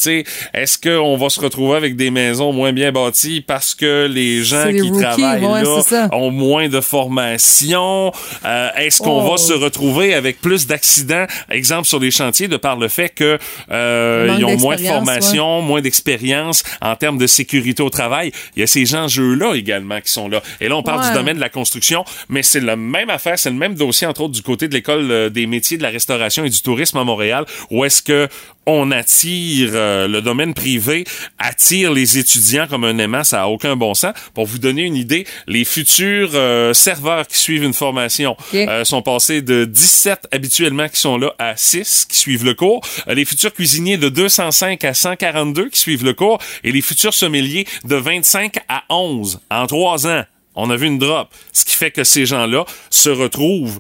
[0.54, 4.70] Est-ce qu'on va se retrouver avec des maisons moins bien bâties parce que les gens
[4.72, 8.12] qui rookies, travaillent ouais, là ont moins de formation?
[8.46, 9.32] Euh, Est-ce qu'on Oh.
[9.32, 13.38] va se retrouver avec plus d'accidents, exemple sur les chantiers, de par le fait que
[13.72, 18.32] euh, ils ont moins de formation, moins d'expérience en termes de sécurité au travail?
[18.56, 20.42] Il y a ces enjeux-là également qui sont là.
[20.60, 21.07] Et là, on parle Ouais.
[21.10, 24.22] du domaine de la construction, mais c'est la même affaire, c'est le même dossier, entre
[24.22, 27.04] autres, du côté de l'école euh, des métiers de la restauration et du tourisme à
[27.04, 28.28] Montréal, où est-ce que
[28.68, 31.04] on attire euh, le domaine privé
[31.40, 34.14] attire les étudiants comme un aimant, ça a aucun bon sens.
[34.34, 39.02] Pour vous donner une idée, les futurs euh, serveurs qui suivent une formation euh, sont
[39.02, 43.54] passés de 17 habituellement qui sont là à 6 qui suivent le cours, les futurs
[43.54, 48.58] cuisiniers de 205 à 142 qui suivent le cours et les futurs sommeliers de 25
[48.68, 50.24] à 11 en trois ans.
[50.56, 53.80] On a vu une drop, ce qui fait que ces gens-là se retrouvent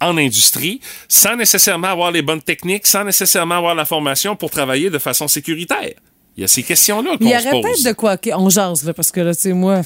[0.00, 4.90] en industrie sans nécessairement avoir les bonnes techniques, sans nécessairement avoir la formation pour travailler
[4.90, 5.92] de façon sécuritaire.
[6.36, 7.82] Il y a ces questions-là Il y qu'on se aurait peut-être pose.
[7.84, 8.16] de quoi.
[8.36, 9.82] On jase, là, parce que là, tu sais, moi,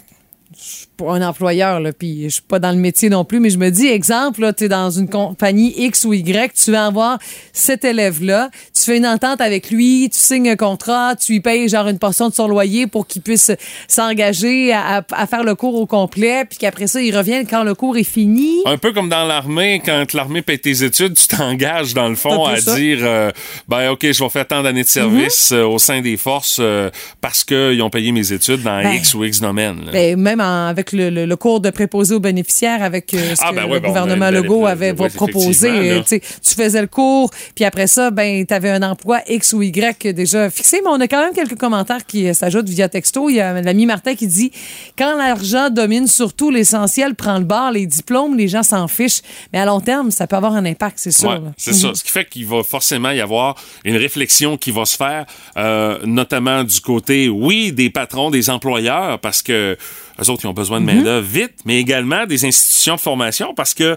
[0.57, 3.51] suis pas un employeur, là, puis je suis pas dans le métier non plus, mais
[3.51, 6.87] je me dis, exemple, là, tu es dans une compagnie X ou Y, tu vas
[6.87, 7.19] avoir
[7.53, 11.69] cet élève-là, tu fais une entente avec lui, tu signes un contrat, tu lui payes
[11.69, 13.51] genre une portion de son loyer pour qu'il puisse
[13.89, 17.63] s'engager à, à- à faire le cours au complet, puis qu'après ça, il revient quand
[17.63, 18.57] le cours est fini.
[18.67, 22.45] Un peu comme dans l'armée, quand l'armée paye tes études, tu t'engages dans le fond
[22.45, 22.75] à ça.
[22.77, 23.31] dire euh,
[23.69, 26.91] ben OK, je vais faire tant d'années de service euh, au sein des forces euh,
[27.21, 29.91] parce qu'ils ont payé mes études dans Ben, X ou X domaine.
[29.93, 33.43] Ben, même en- avec le, le- le cours de préposé aux bénéficiaires, avec euh, ce
[33.43, 35.69] Ah, que ben le ben, gouvernement Legault avait proposé.
[35.71, 39.21] euh, tu sais, tu faisais le cours, puis après ça, ben, tu avais un emploi
[39.29, 40.81] X ou Y déjà fixé.
[40.83, 43.29] Mais on a quand même quelques commentaires qui euh, s'ajoutent via texto.
[43.31, 44.51] Il y a l'ami Martin qui dit
[44.99, 49.23] Quand l'argent domine surtout, l'essentiel prend le bord, les diplômes, les gens s'en fichent.
[49.53, 51.31] Mais à long terme, ça peut avoir un impact, c'est sûr.
[51.31, 51.93] Ouais, c'est ça.
[51.95, 55.27] Ce qui fait qu'il va forcément y avoir une réflexion qui va se faire,
[55.57, 59.77] euh, notamment du côté, oui, des patrons, des employeurs, parce que
[60.21, 63.75] eux autres, ils ont besoin de main-d'œuvre vite, mais également des institutions de formation, parce
[63.75, 63.97] que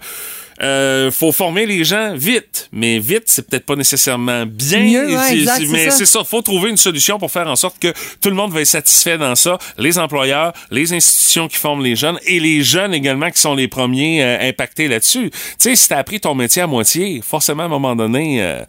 [0.61, 4.79] euh, faut former les gens vite, mais vite, c'est peut-être pas nécessairement bien.
[4.83, 5.91] Mieux, ouais, C'est- exact, c'est- c'est mais ça.
[5.91, 6.23] c'est ça.
[6.23, 9.17] Faut trouver une solution pour faire en sorte que tout le monde va être satisfait
[9.17, 9.57] dans ça.
[9.77, 13.67] Les employeurs, les institutions qui forment les jeunes et les jeunes également qui sont les
[13.67, 15.29] premiers euh, impactés là-dessus.
[15.29, 18.41] Tu sais, si t'as appris ton métier à moitié, forcément à un moment donné.
[18.41, 18.63] euh,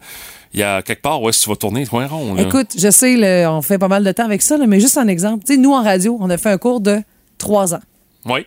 [0.53, 2.33] il y a quelque part où est-ce que tu vas tourner le coin rond.
[2.33, 2.41] là.
[2.41, 5.07] Écoute, je sais, on fait pas mal de temps avec ça, là, mais juste un
[5.07, 5.43] exemple.
[5.45, 6.99] Tu sais, nous, en radio, on a fait un cours de
[7.37, 7.81] trois ans.
[8.25, 8.45] Oui.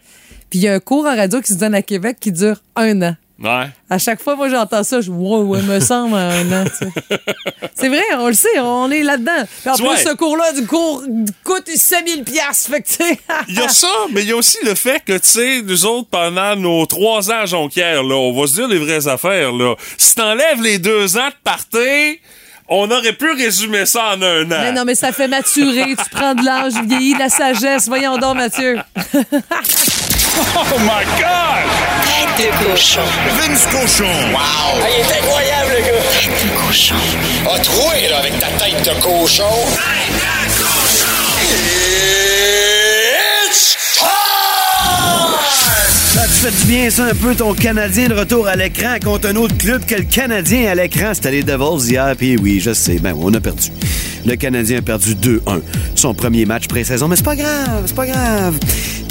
[0.51, 2.61] Puis il y a un cours en radio qui se donne à Québec qui dure
[2.77, 3.17] un an.
[3.43, 3.69] Ouais.
[3.89, 6.65] À chaque fois, moi, j'entends ça, je wow, ouais, me semble un an.
[7.75, 9.47] C'est vrai, on le sait, on est là-dedans.
[9.63, 11.03] Puis En plus, ce cours-là, du cours
[11.43, 12.71] coûte 5000 pièces.
[13.49, 15.87] Il y a ça, mais il y a aussi le fait que, tu sais, nous
[15.87, 19.53] autres, pendant nos trois ans à Jonquière, là, on va se dire les vraies affaires,
[19.53, 19.75] là.
[19.97, 22.21] Si t'enlèves les deux ans de party,
[22.71, 24.61] on aurait pu résumer ça en un an.
[24.63, 27.89] Mais non, mais ça fait maturer, tu prends de l'âge, vieillis, de la sagesse.
[27.89, 28.79] Voyons donc, Mathieu.
[30.57, 31.67] Oh my God!
[32.37, 33.01] Tête de cochon.
[33.37, 34.05] Vince Cochon.
[34.33, 34.79] Wow!
[34.79, 36.01] il est incroyable, le gars!
[36.21, 36.95] Tête de cochon.
[37.53, 39.45] A troué, là, avec ta tête de cochon.
[39.75, 42.10] Tête de cochon!
[46.21, 49.31] Ça te fait du bien, ça, un peu, ton Canadien de retour à l'écran contre
[49.31, 51.15] un autre club que le Canadien à l'écran?
[51.15, 53.71] C'était les Devils hier, puis oui, je sais, ben, on a perdu.
[54.27, 55.61] Le Canadien a perdu 2-1.
[55.95, 58.59] Son premier match pré-saison, mais c'est pas grave, c'est pas grave.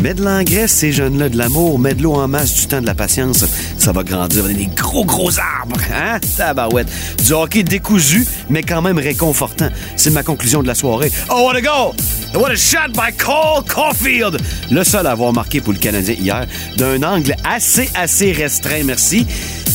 [0.01, 2.85] Mets de l'engraisse, ces jeunes-là, de l'amour, mets de l'eau en masse, du temps, de
[2.85, 3.45] la patience.
[3.77, 6.19] Ça va grandir, des gros, gros arbres, hein?
[6.37, 6.87] Tabarouette.
[7.25, 9.69] Du hockey décousu, mais quand même réconfortant.
[9.97, 11.11] C'est ma conclusion de la soirée.
[11.29, 11.93] Oh, what a goal!
[12.33, 14.37] What a shot by Cole Caulfield!
[14.71, 16.45] Le seul à avoir marqué pour le Canadien hier,
[16.77, 19.25] d'un angle assez, assez restreint, merci.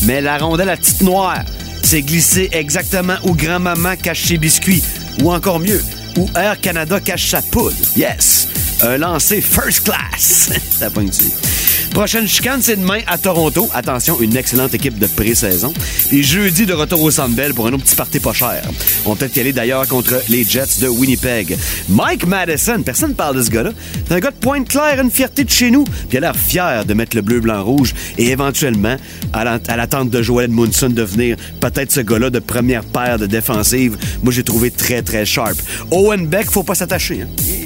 [0.05, 1.42] Mais la rondelle à petite noire
[1.83, 4.83] s'est glissée exactement où grand-maman cache ses biscuits.
[5.22, 5.83] Ou encore mieux,
[6.18, 7.77] où Air Canada cache sa poudre.
[7.96, 8.48] Yes!
[8.83, 10.50] Un lancer first class.
[11.94, 13.68] Prochaine chicane, c'est demain à Toronto.
[13.72, 15.72] Attention, une excellente équipe de pré-saison.
[16.11, 18.62] Et jeudi, de retour au Centre Bell pour un autre petit party pas cher.
[19.07, 21.57] On peut-être y aller d'ailleurs contre les Jets de Winnipeg.
[21.88, 23.70] Mike Madison, personne ne parle de ce gars-là.
[24.09, 25.85] C'est un gars de Pointe-Claire, une fierté de chez nous.
[25.85, 27.94] Puis il a l'air fier de mettre le bleu, blanc, rouge.
[28.18, 28.96] Et éventuellement,
[29.33, 33.26] à la- à l'attente de Joel Edmondson devenir peut-être ce gars-là de première paire de
[33.26, 35.57] défensive, moi j'ai trouvé très, très sharp.
[35.92, 37.22] Owen Beck, faut pas s'attacher.
[37.22, 37.63] hein.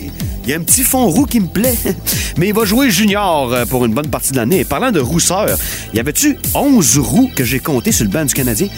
[0.49, 1.77] Il- y a un petit fond roux qui me plaît.
[2.39, 4.61] Mais il va jouer junior euh, pour une bonne partie de l'année.
[4.61, 5.47] Et parlant de rousseur,
[5.93, 8.69] y avait-tu 11 roues que j'ai comptées sur le banc du Canadien?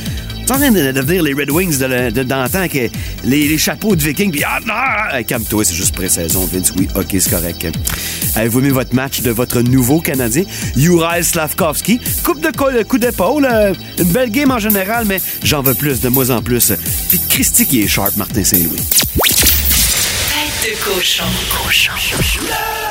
[0.51, 2.89] En train de devenir les Red Wings d'antan, que
[3.23, 4.59] les, chapeaux de Viking, puis ah,
[5.13, 6.73] ah, calme-toi, c'est juste pré-saison, Vince.
[6.77, 7.69] Oui, ok, c'est correct.
[8.35, 10.43] Avez-vous aimé votre match de votre nouveau Canadien,
[10.77, 12.01] Juraj Slavkovski?
[12.25, 16.09] Coupe de coup d'épaule, euh, une belle game en général, mais j'en veux plus, de
[16.09, 16.73] moins en plus.
[17.11, 18.83] Puis Christy qui est sharp, Martin Saint-Louis.
[20.63, 21.25] De cochon.
[21.49, 22.90] Cochon.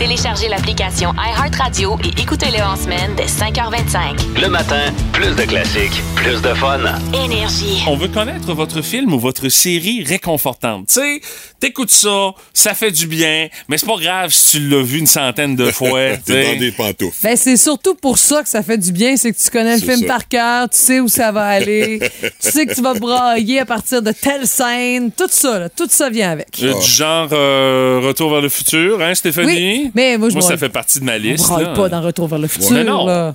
[0.00, 4.40] Téléchargez l'application iHeartRadio et écoutez-le en semaine dès 5h25.
[4.40, 4.80] Le matin,
[5.12, 6.80] plus de classiques, plus de fun.
[7.12, 7.84] Énergie.
[7.86, 10.86] On veut connaître votre film ou votre série réconfortante.
[10.86, 11.20] Tu sais,
[11.60, 15.06] t'écoutes ça, ça fait du bien, mais c'est pas grave si tu l'as vu une
[15.06, 16.12] centaine de fois.
[16.16, 17.18] tu T'es dans des pantoufles.
[17.22, 19.82] Ben, c'est surtout pour ça que ça fait du bien, c'est que tu connais le
[19.82, 20.06] film ça.
[20.06, 23.66] par cœur, tu sais où ça va aller, tu sais que tu vas brailler à
[23.66, 26.58] partir de telle scène, tout ça, là, tout ça vient avec.
[26.62, 29.82] Euh, Du genre euh, Retour vers le futur, hein, Stéphanie?
[29.84, 31.46] Oui, mais moi, je ça braille- fait partie de ma On liste.
[31.48, 31.74] braille là.
[31.74, 32.70] pas dans Retour vers le futur.
[32.72, 33.06] Mais non.
[33.06, 33.34] là.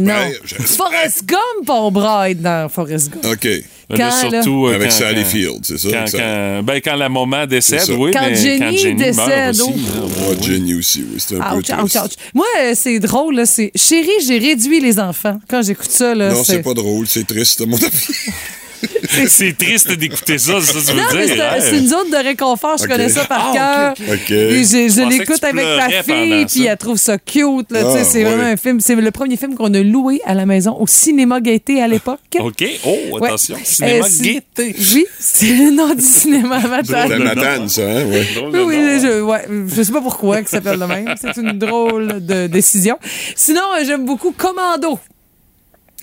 [0.00, 0.14] Non.
[0.60, 3.24] Forrest Gump, on braille dans Forrest Gump.
[3.26, 3.48] OK.
[3.90, 4.10] Quand, là?
[4.42, 5.88] surtout, euh, Avec quand- Sally quand- Field, c'est ça?
[5.90, 7.92] Quand, Ça- quand- ben, quand la maman décède, ça.
[7.92, 9.62] oui, Quand mais Jenny quand Jenny meurt décède, aussi.
[10.00, 10.30] oh.
[10.30, 11.16] Ouais, Jenny aussi, oui.
[11.18, 12.04] C'est un peu Ouch, ouch, triste.
[12.04, 12.12] ouch.
[12.32, 15.38] Moi, euh, c'est drôle, là, c'est Chérie, j'ai réduit les enfants.
[15.50, 17.86] Quand j'écoute ça, là, Non, c'est pas drôle, c'est triste, à mon avis.
[19.28, 21.44] C'est triste d'écouter ça, c'est ça tu veux Non, dire.
[21.44, 21.56] hein?
[21.60, 22.76] c'est une zone de réconfort.
[22.78, 23.94] Je connais ça par Ah, cœur.
[23.96, 26.70] Je l'écoute avec ma fille, puis ça.
[26.72, 27.66] elle trouve ça cute.
[27.74, 28.24] Ah, c'est ouais.
[28.24, 28.80] vraiment un film.
[28.80, 32.20] C'est le premier film qu'on a loué à la maison au cinéma Gaieté à l'époque.
[32.38, 32.64] OK.
[32.84, 33.28] Oh, Ouais.
[33.28, 33.56] attention.
[33.62, 34.74] Cinéma Euh, Gaieté.
[34.94, 37.22] Oui, c'est le nom du cinéma à C'est la Matane.
[37.24, 38.04] matane, ça, hein?
[38.06, 38.26] Ouais.
[38.52, 41.14] Oui, oui, je, ouais, je sais pas pourquoi que ça s'appelle de même.
[41.20, 42.98] C'est une drôle de décision.
[43.36, 44.98] Sinon, euh, j'aime beaucoup Commando.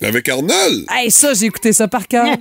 [0.02, 0.84] Avec Arnold?
[0.90, 2.26] Hey, ça, j'ai écouté ça par cœur.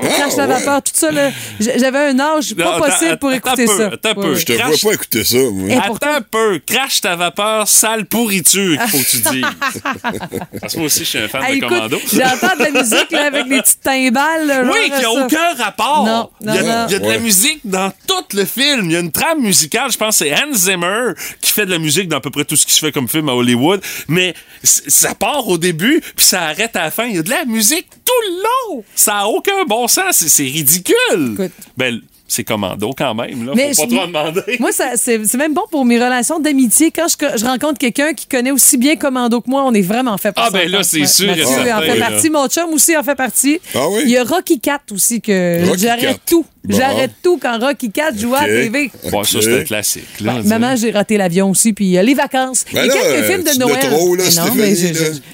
[0.00, 0.54] Crash la ouais.
[0.54, 3.90] vapeur, tout ça, là, j'avais un âge pas possible pour écouter ça.
[3.92, 4.34] attends un peu.
[4.34, 5.76] Je te vois Crash- pas écouter ça, moi.
[5.82, 6.60] Attends un peu.
[6.66, 9.44] Crash ta vapeur, sale pourriture, qu'il faut que tu dises.
[10.60, 11.98] Parce que moi aussi, je suis un fan Hey, de écoute, Commando.
[12.12, 14.46] j'entends de la musique là, avec les petites timbales.
[14.46, 15.10] là, Oui, qui n'a ça.
[15.10, 16.04] aucun rapport.
[16.06, 16.86] Non, non, il y a, non.
[16.88, 18.86] il y a de la musique dans tout le film.
[18.86, 19.90] Il y a une trame musicale.
[19.92, 22.44] Je pense que c'est Hans Zimmer qui fait de la musique dans à peu près
[22.44, 23.80] tout ce qui se fait comme film à Hollywood.
[24.08, 27.01] Mais ça part au début, puis ça arrête à la fin.
[27.08, 28.42] Il y a de la musique tout le
[28.76, 28.84] long.
[28.94, 30.16] Ça n'a aucun bon sens.
[30.16, 31.32] C'est- C'est ridicule.
[31.34, 31.52] Écoute.
[31.76, 32.00] Ben,
[32.32, 33.46] c'est commando quand même.
[33.46, 33.52] Là.
[33.54, 34.56] Mais Faut pas je- trop demander.
[34.58, 36.90] Moi, ça, c'est, même bon pour mes relations d'amitié.
[36.90, 40.16] Quand je, je rencontre quelqu'un qui connaît aussi bien Commando que moi, on est vraiment
[40.18, 42.08] fait pour Ah, ben là, c'est sûr Mathieu certain, en fait là.
[42.10, 42.30] partie.
[42.30, 43.60] Mon chum aussi en fait partie.
[43.74, 44.02] Ah oui?
[44.04, 46.20] Il y a Rocky 4 aussi que j'arrête 4.
[46.26, 46.46] tout.
[46.64, 46.76] Bon.
[46.78, 48.88] J'arrête tout quand Rocky 4 joue à la TV.
[49.10, 50.04] Bon, ça, c'est un classique.
[50.20, 52.64] Là, Ben, maman, j'ai raté l'avion aussi, puis euh, les vacances.
[52.72, 53.78] Ben Et là, quelques euh, films de Noël.
[53.90, 54.74] trop, là, Mais non, mais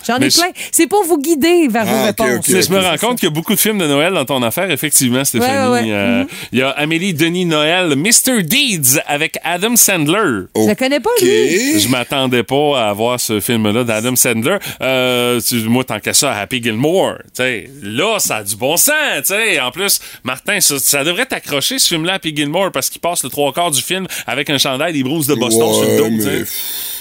[0.06, 0.48] j'en ai plein.
[0.72, 2.46] C'est pour vous guider vers Ah, vos réponses.
[2.48, 4.70] je me rends compte qu'il y a beaucoup de films de Noël dans ton affaire,
[4.70, 5.52] effectivement, Stéphanie.
[5.70, 5.92] Ouais, ouais, ouais.
[5.92, 6.26] Euh, Mhm.
[6.52, 8.42] Il y a Amélie Denis Noël, Mr.
[8.44, 10.46] Deeds avec Adam Sandler.
[10.56, 11.78] Je le connais pas, lui.
[11.78, 14.56] Je m'attendais pas à voir ce film-là d'Adam Sandler.
[14.80, 17.16] Euh, moi, tant qu'à ça, Happy Gilmore.
[17.34, 18.94] t'sais, là, ça a du bon sens.
[19.22, 19.60] t'sais.
[19.60, 23.28] En plus, Martin, ça, ça devrait t'accrocher, ce film-là, Happy Gilmore, parce qu'il passe le
[23.28, 26.08] trois quarts du film avec un chandail des Bruce de Boston sur le dos.
[26.10, 26.44] mais-.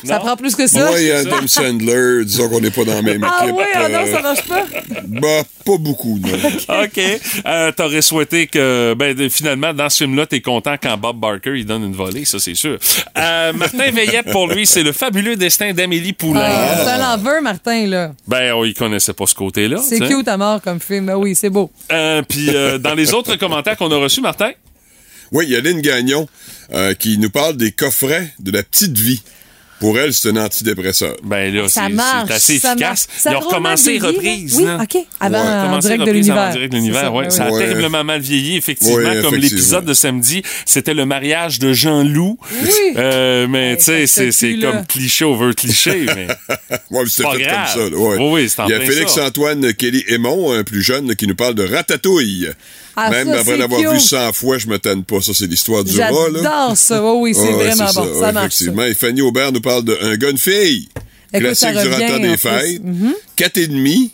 [0.03, 0.19] Ça Non.
[0.25, 0.85] prend plus que ça.
[0.85, 3.55] Moi et Adam Sandler, disons qu'on n'est pas dans la même Ah équipe.
[3.57, 4.63] oui, ah non, euh, ça marche pas.
[5.07, 6.29] bah, pas beaucoup, non.
[6.83, 7.01] OK.
[7.47, 11.65] Euh, T'aurais souhaité que, ben, finalement, dans ce film-là, t'es content quand Bob Barker, il
[11.65, 12.77] donne une volée, ça, c'est sûr.
[13.17, 16.41] Euh, Martin Veillette, pour lui, c'est le fabuleux destin d'Amélie Poulain.
[16.43, 18.11] Ah, c'est un l'enveur, Martin, là.
[18.27, 19.77] Ben, oh, il connaissait pas ce côté-là.
[19.77, 21.09] C'est cute à mort comme film.
[21.09, 21.71] Ah oui, c'est beau.
[21.91, 24.51] Euh, Puis, euh, dans les autres commentaires qu'on a reçus, Martin?
[25.31, 26.27] Oui, il y a Lynn Gagnon
[26.73, 29.21] euh, qui nous parle des coffrets de la petite vie.
[29.79, 31.15] Pour elle, c'est un antidépresseur.
[31.23, 32.27] Ben là, Ça c'est marche.
[32.29, 33.07] c'est assez ça efficace.
[33.25, 34.55] Ils ont recommencé reprise.
[34.57, 34.97] Oui, OK.
[35.19, 36.51] Avant, Ouais, en direct de reprise avant l'univers.
[36.51, 37.63] direct de C'est l'univers, ouais, Ça a ouais.
[37.65, 40.41] terriblement mal vieilli, effectivement, Ouais, comme l'épisode de samedi.
[40.65, 42.39] C'était le mariage de Jean-Loup.
[42.63, 42.69] Oui.
[42.97, 46.27] Euh, mais tu sais, c'est comme cliché over cliché, mais...
[46.89, 47.73] Mais c'était Pas fait grave.
[47.75, 47.89] comme ça.
[47.89, 48.17] là, ouais.
[48.17, 48.79] Oui, oui, c'est en Il y a.
[48.81, 52.47] Félix-Antoine Kelly Aymon, un plus jeune, qui nous parle de Ratatouille.
[52.99, 55.21] Ah, Même ça, après l'avoir vu 100 fois, je me tanne pas.
[55.21, 56.39] Ça, c'est l'histoire du rat, là.
[56.41, 57.03] J'adore ça.
[57.03, 58.13] Oui, oui, c'est ouais, vraiment c'est bon.
[58.19, 58.33] Ça, ouais, marche.
[58.33, 58.65] ça.
[58.65, 58.83] Effectivement.
[58.85, 60.89] Et Fanny Aubert nous parle de Un gars, une fille.
[61.31, 62.83] Écoute, ça Classique durant le temps des fêtes.
[62.83, 63.13] Mhm.
[63.35, 64.11] Quatre et demi.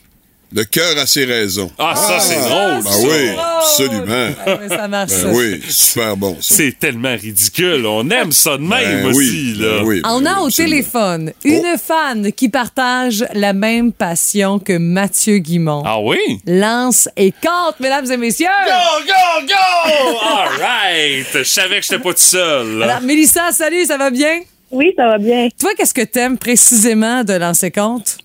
[0.55, 1.71] Le cœur a ses raisons.
[1.79, 2.97] Ah, ça, c'est drôle, Ah ça.
[2.99, 3.39] oui, drôle.
[3.57, 4.29] absolument.
[4.45, 5.11] Ah oui, ça marche.
[5.23, 6.55] Ben oui, super bon, ça.
[6.55, 7.85] C'est tellement ridicule.
[7.87, 9.67] On aime ça de même Ben aussi, oui, là.
[9.79, 10.51] ben oui, ben On oui, a au absolument.
[10.75, 15.81] téléphone une fan qui partage la même passion que Mathieu Guimont.
[15.85, 16.19] Ah oui?
[16.45, 18.47] Lance et compte, mesdames et messieurs.
[18.67, 20.17] Go, go, go!
[20.21, 21.25] All right!
[21.33, 22.77] Je savais que j'étais pas tout seul.
[22.77, 22.85] là.
[22.85, 24.41] Alors, Mélissa, salut, ça va bien?
[24.69, 25.49] Oui, ça va bien.
[25.59, 28.17] Toi, qu'est-ce que t'aimes précisément de lancer compte?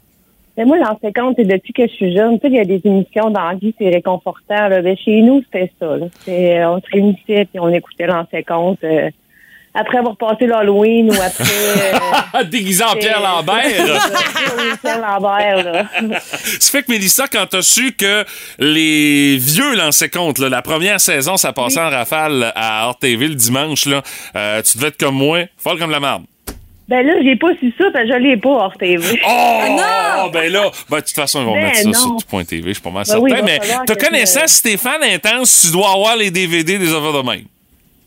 [0.59, 0.77] Mais moi,
[1.15, 2.41] compte, c'est depuis que je suis jeune.
[2.41, 4.69] Tu sais, il y a des émissions dans la vie, c'est réconfortant.
[4.69, 4.83] Là.
[4.83, 5.97] Ben, chez nous, c'était ça.
[5.97, 6.07] Là.
[6.25, 8.83] C'est, euh, on se réunissait puis on écoutait l'ancien compte.
[8.83, 9.09] euh,
[9.73, 11.45] après avoir passé l'Halloween ou après...
[12.35, 13.63] euh, Déguisé en Pierre Lambert.
[14.83, 15.85] Pierre Lambert, là.
[16.21, 18.25] Ça fait que, Mélissa, quand t'as su que
[18.59, 23.35] les vieux lançaient compte, là, la première saison, ça passait en rafale à RTV le
[23.37, 24.03] dimanche, là,
[24.35, 26.25] euh, tu devais être comme moi, folle comme la marde.
[26.89, 29.21] Ben là, j'ai pas su ça, parce que je l'ai pas hors TV.
[29.27, 30.31] Oh!
[30.33, 31.93] ben là, ben, de toute façon, ils vont Ben mettre ça non.
[31.93, 33.43] sur tout.tv, je suis pas mal Ben certain.
[33.45, 37.13] mais falloir te que si t'es fan intense, tu dois avoir les DVD des affaires
[37.13, 37.45] de même.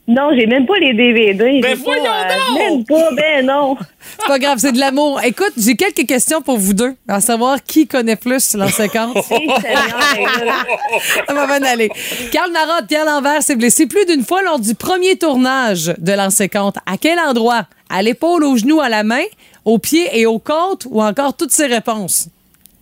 [0.08, 1.62] Non, j'ai même pas les DVD.
[1.62, 2.54] Ben voyons pas, euh!
[2.58, 3.78] Même pas, ben non.
[4.20, 5.22] C'est pas grave, c'est de l'amour.
[5.24, 8.72] Écoute, j'ai quelques questions pour vous deux, à savoir qui connaît plus Seigneur, là.
[11.28, 11.90] Ça va bien aller.
[12.32, 16.76] Carl Marotte, Pierre Lambert s'est blessé plus d'une fois lors du premier tournage de compte.
[16.86, 17.68] À quel endroit?
[17.90, 19.24] À l'épaule, au genou, à la main,
[19.66, 22.28] au pied et au côte ou encore toutes ces réponses?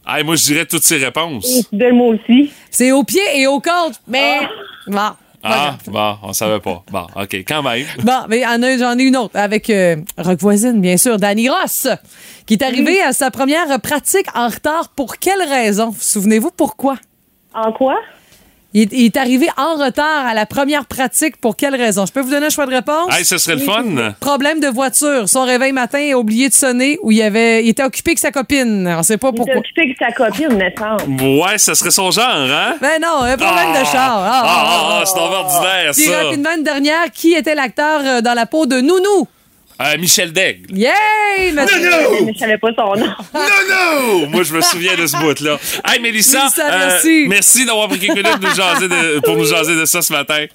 [0.08, 1.68] Hey, moi, je dirais toutes ces réponses.
[1.72, 2.52] De moi aussi.
[2.72, 4.40] C'est au pied et au côte, mais...
[4.88, 5.12] Bon.
[5.44, 6.84] Ah, bon, on savait pas.
[6.92, 7.86] Bon, OK, quand même.
[8.04, 8.44] Bon, mais
[8.78, 11.88] j'en ai une autre avec euh, Rock Voisine, bien sûr, Danny Ross,
[12.46, 14.90] qui est arrivé à sa première pratique en retard.
[14.90, 15.94] Pour quelle raison?
[15.98, 16.98] Souvenez-vous pourquoi?
[17.54, 18.00] En quoi?
[18.76, 21.38] Il est, il est arrivé en retard à la première pratique.
[21.42, 22.06] Pour quelle raison?
[22.06, 23.12] Je peux vous donner un choix de réponse?
[23.18, 23.84] Hey, ce serait le fun.
[24.20, 25.28] Problème de voiture.
[25.28, 28.32] Son réveil matin a oublié de sonner ou il, avait, il était occupé avec sa
[28.32, 28.88] copine.
[28.88, 29.56] On sait pas Il s'est pourquoi.
[29.58, 31.40] occupé avec sa copine, me semble.
[31.42, 32.76] Ouais, ce serait son genre, hein?
[32.80, 33.80] Ben non, un problème Ah!
[33.82, 34.20] de char.
[34.24, 36.24] Ah, ah, ah, c'est ordinaire, Puis ça.
[36.24, 37.12] rapidement, une dernière.
[37.12, 39.28] Qui était l'acteur euh, dans la peau de Nounou?
[39.82, 40.76] Euh, Michel Daigle.
[40.78, 41.52] Yay!
[41.54, 41.80] Mathieu!
[42.26, 43.06] Mais je savais pas son nom.
[43.34, 44.28] Non, non!
[44.28, 45.58] Moi, je me souviens de ce bout-là.
[45.88, 47.26] Hey, Mélissa, Mélissa, euh, merci.
[47.30, 50.46] merci d'avoir pris quelques minutes nous jaser de- pour nous jaser de ça ce matin.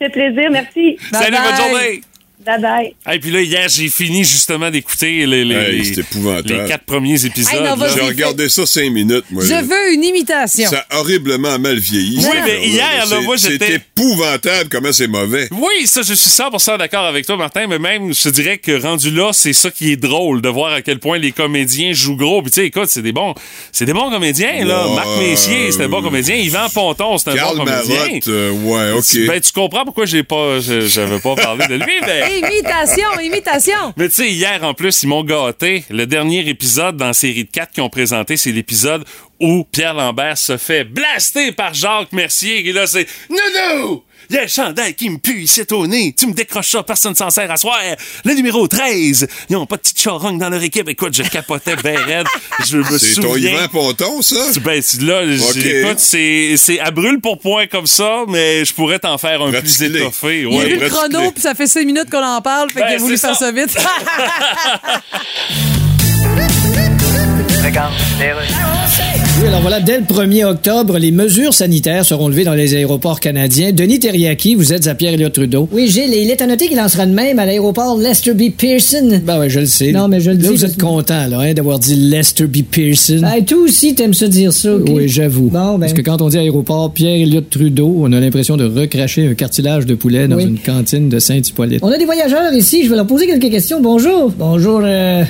[0.00, 0.96] C'est plaisir, merci.
[1.12, 1.40] Bye Salut, bye.
[1.46, 2.00] bonne journée!
[2.44, 2.94] Bye bye.
[3.14, 7.54] Et puis là, hier, j'ai fini justement d'écouter les, les, Hey, les- quatre premiers épisodes.
[7.54, 7.88] Hey.
[7.94, 9.42] J'ai regardé ça cinq minutes, moi.
[9.44, 9.62] Je là.
[9.62, 10.68] veux une imitation.
[10.68, 12.16] Ça a horriblement mal vieilli.
[12.18, 12.64] Oui, ça, mais là.
[12.64, 15.48] hier, là, moi, j'étais- C'est épouvantable comment c'est mauvais.
[15.52, 18.80] Oui, ça, je suis 100% d'accord avec toi, Martin, mais même, je te dirais que
[18.82, 22.16] rendu là, c'est ça qui est drôle, de voir à quel point les comédiens jouent
[22.16, 22.42] gros.
[22.42, 23.34] Puis tu sais, écoute, c'est des bons,
[23.72, 24.86] c'est des bons comédiens, là.
[24.94, 26.36] Marc Messier, c'est un bon comédien.
[26.36, 27.96] Yvan Ponton, c'est un bon comédien.
[28.06, 29.26] Marotte, euh, ouais, OK.
[29.26, 32.32] Ben, tu comprends pourquoi j'ai pas, j'avais pas parlé de lui, mais...
[32.38, 33.94] Imitation, imitation.
[33.96, 35.84] Mais tu sais, hier, en plus, ils m'ont gâté.
[35.90, 39.04] Le dernier épisode dans la série de 4 qu'ils ont présenté, c'est l'épisode
[39.40, 42.68] où Pierre Lambert se fait blaster par Jacques Mercier.
[42.68, 44.02] Et là, c'est «Non, non!
[44.30, 46.14] Il y a un chandail qui me pue ici au nez.
[46.18, 47.78] Tu me décroches ça, personne s'en sert à soir.
[48.24, 49.26] Le numéro 13.
[49.50, 50.88] Ils ont pas de petite charogne dans leur équipe.
[50.88, 52.26] Écoute, je capotais ben raide.
[52.66, 53.36] Je me C'est ton.
[53.36, 54.36] Yvan Ponton, ça?
[54.62, 55.56] Ben, c'est- là, j- Ok.
[55.56, 59.50] écoute, c'est, c'est à brûle pour point comme ça, mais je pourrais t'en faire un
[59.52, 60.40] plus étoffé.
[60.42, 60.66] Il a Ouais.
[60.68, 62.98] vu le chrono, puis ça fait cinq minutes qu'on en parle, fait Ben, qu'il a
[62.98, 63.46] voulu c'est faire ça.
[63.46, 63.76] ça vite.
[67.64, 73.20] Oui, alors voilà, dès le 1er octobre, les mesures sanitaires seront levées dans les aéroports
[73.20, 73.72] canadiens.
[73.72, 75.66] Denis Terriaki, vous êtes à Pierre-Éliott Trudeau.
[75.72, 78.34] Oui, Gilles, et il est à noter qu'il en sera de même à l'aéroport Lester
[78.34, 78.50] B.
[78.54, 79.18] Pearson.
[79.24, 79.92] Ben ouais, je le sais.
[79.92, 82.44] Non, mais je le Là, dis vous parce êtes content, là, hein, d'avoir dit Lester
[82.46, 82.58] B.
[82.70, 83.20] Pearson.
[83.22, 84.90] Ben, toi aussi, t'aimes ça dire ça, OK?
[84.92, 85.48] Oui, j'avoue.
[85.48, 85.80] Bon, ben.
[85.80, 89.86] Parce que quand on dit aéroport Pierre-Éliott Trudeau, on a l'impression de recracher un cartilage
[89.86, 90.44] de poulet dans Oui.
[90.44, 91.80] une cantine de Saint-Hippolyte.
[91.82, 93.80] On a des voyageurs ici, je vais leur poser quelques questions.
[93.80, 94.30] Bonjour.
[94.38, 95.24] Bonjour, euh,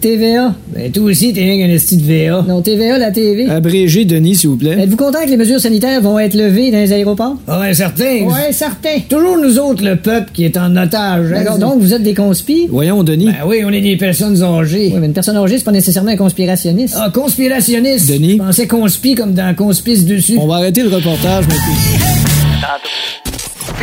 [0.00, 0.54] TVA.
[0.74, 2.44] Ben, toi aussi, t'es rien qu'un esti de VA.
[2.48, 3.48] Non, TVA, la TV.
[3.48, 4.76] Abrégé, Denis, s'il vous plaît.
[4.80, 7.36] Êtes-vous content que les mesures sanitaires vont être levées dans les aéroports?
[7.48, 8.24] Ouais, certain.
[8.24, 8.98] Ouais, certain.
[9.08, 11.26] Toujours nous autres, le peuple, qui est en otage.
[11.32, 11.42] hein?
[11.44, 12.66] D'accord, donc vous êtes des conspis?
[12.70, 13.26] Voyons, Denis.
[13.26, 14.90] Ben oui, on est des personnes âgées.
[14.92, 16.96] Oui, mais une personne âgée, c'est pas nécessairement un conspirationniste.
[16.98, 18.08] Ah, conspirationniste?
[18.10, 18.32] Denis?
[18.38, 20.36] Je pensais conspi comme dans Conspice dessus.
[20.38, 21.54] On va arrêter le reportage, mais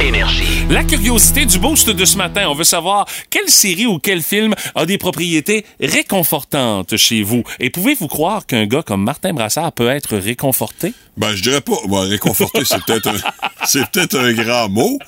[0.00, 0.66] Énergie.
[0.68, 4.54] La curiosité du boost de ce matin, on veut savoir quelle série ou quel film
[4.74, 7.44] a des propriétés réconfortantes chez vous.
[7.60, 10.92] Et pouvez-vous croire qu'un gars comme Martin Brassard peut être réconforté?
[11.16, 11.76] Ben, je dirais pas.
[11.86, 13.16] Bon, réconforter, c'est peut-être un,
[13.66, 14.98] c'est peut-être un grand mot.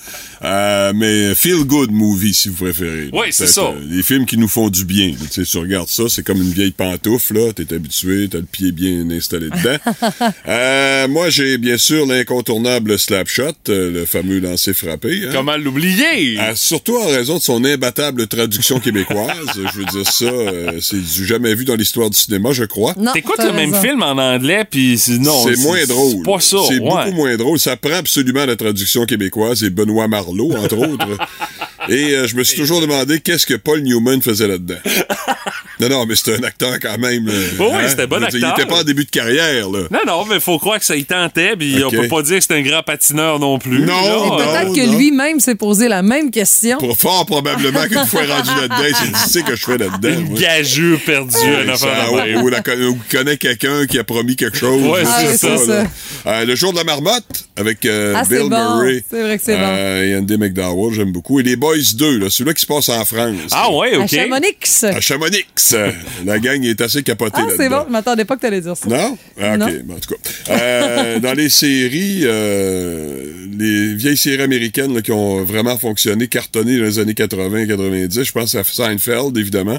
[0.42, 3.10] Euh, mais feel good movie, si vous préférez.
[3.12, 3.62] Oui, c'est ça.
[3.62, 5.10] euh, des films qui nous font du bien.
[5.10, 7.52] Tu sais, tu regardes ça, c'est comme une vieille pantoufle, là.
[7.52, 9.76] T'es habitué, t'as le pied bien installé dedans.
[10.48, 15.22] euh, moi, j'ai bien sûr l'incontournable Slapshot, euh, le fameux lancer frappé.
[15.26, 15.30] hein.
[15.32, 16.38] Comment l'oublier?
[16.40, 19.28] Euh, surtout en raison de son imbattable traduction québécoise.
[19.54, 22.94] je veux dire ça, euh, c'est du jamais vu dans l'histoire du cinéma, je crois.
[23.12, 25.44] T'écoutes le même film en anglais, puis c'est- non.
[25.44, 26.12] C'est moins drôle.
[26.16, 26.56] C'est pas ça.
[26.68, 26.88] C'est ouais.
[26.88, 27.58] beaucoup moins drôle.
[27.58, 31.08] Ça prend absolument la traduction québécoise et Benoît Marleau, entre autres.
[31.88, 34.76] Et euh, je me suis toujours demandé qu'est-ce que Paul Newman faisait là-dedans.
[35.80, 37.28] non, non, mais c'était un acteur quand même.
[37.28, 38.54] euh, Oui, oui, c'était bon veux dire, acteur.
[38.58, 39.80] Il était pas en début de carrière, là.
[39.90, 41.94] Non, non, mais faut croire que ça y tentait, puis Ok.
[41.96, 43.80] on peut pas dire que c'est un grand patineur non plus.
[43.80, 44.36] Non.
[44.38, 46.78] Peut-être que lui-même s'est posé la même question.
[46.78, 49.78] Pour fort probablement qu'une fois rendu là-dedans, il s'est dit, tu sais que je fais
[49.78, 50.20] là-dedans.
[50.28, 50.38] moi.
[50.40, 52.62] Gageux perdu, un Ça, affaire de ou, la-
[53.10, 54.82] connaît quelqu'un qui a promis quelque chose.
[54.82, 55.84] Ouais, c'est ça.
[56.26, 58.76] Euh, le jour de la marmotte avec euh, Ah, c'est Bill bon.
[58.78, 59.04] Murray.
[59.10, 59.74] C'est vrai que c'est bon.
[60.02, 61.40] Et Andy McDowell, j'aime beaucoup.
[61.40, 63.36] Et les Boys 2, là, celui-là qui se passe en France.
[63.52, 64.08] Ah ouais, À OK.
[64.08, 64.84] Chamonix.
[64.84, 65.44] À Chamonix.
[65.72, 65.90] Euh,
[66.24, 67.84] la gang est assez capotée Ah, c'est bon.
[67.86, 68.88] Je m'attendais pas que t'allais dire ça.
[68.88, 69.18] Non?
[69.40, 69.58] Ah, OK.
[69.58, 69.66] Non.
[69.84, 70.52] Bon, en tout cas.
[70.54, 76.78] Euh, dans les séries, euh, les vieilles séries américaines là, qui ont vraiment fonctionné, cartonné
[76.78, 79.78] dans les années 80-90, je pense à Seinfeld, évidemment,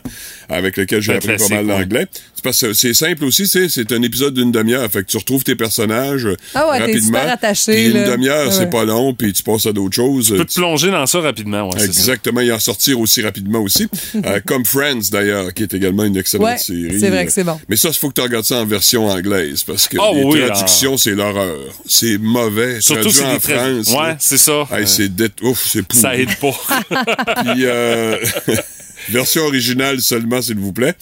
[0.49, 2.07] avec lequel j'ai appris pas mal l'anglais.
[2.35, 5.17] C'est parce que c'est simple aussi, tu c'est un épisode d'une demi-heure, fait que tu
[5.17, 7.19] retrouves tes personnages Ah ouais, t'es rapidement.
[7.19, 8.53] super attaché, une demi-heure, Ouais.
[8.53, 10.27] c'est pas long, puis tu passes à d'autres choses.
[10.27, 11.79] Tu peux te plonger dans ça rapidement, ouais.
[11.97, 13.87] Exactement, et en sortir aussi rapidement aussi.
[14.25, 16.99] Euh, comme Friends, d'ailleurs, qui est également une excellente Ouais, série.
[16.99, 17.59] c'est vrai que c'est bon.
[17.69, 20.23] Mais ça, il faut que tu regardes ça en version anglaise, parce que Ah les
[20.23, 21.57] oui, traductions, c'est l'horreur.
[21.87, 22.81] C'est mauvais.
[22.81, 23.39] Surtout Traduit c'est en.
[23.39, 23.87] France.
[23.95, 24.67] Ouais, c'est ça.
[24.71, 26.51] Hey, Euh, c'est dé- Ouf, c'est ça aide pas.
[27.43, 28.17] Puis, euh,
[29.11, 30.93] version originale seulement, s'il vous plaît.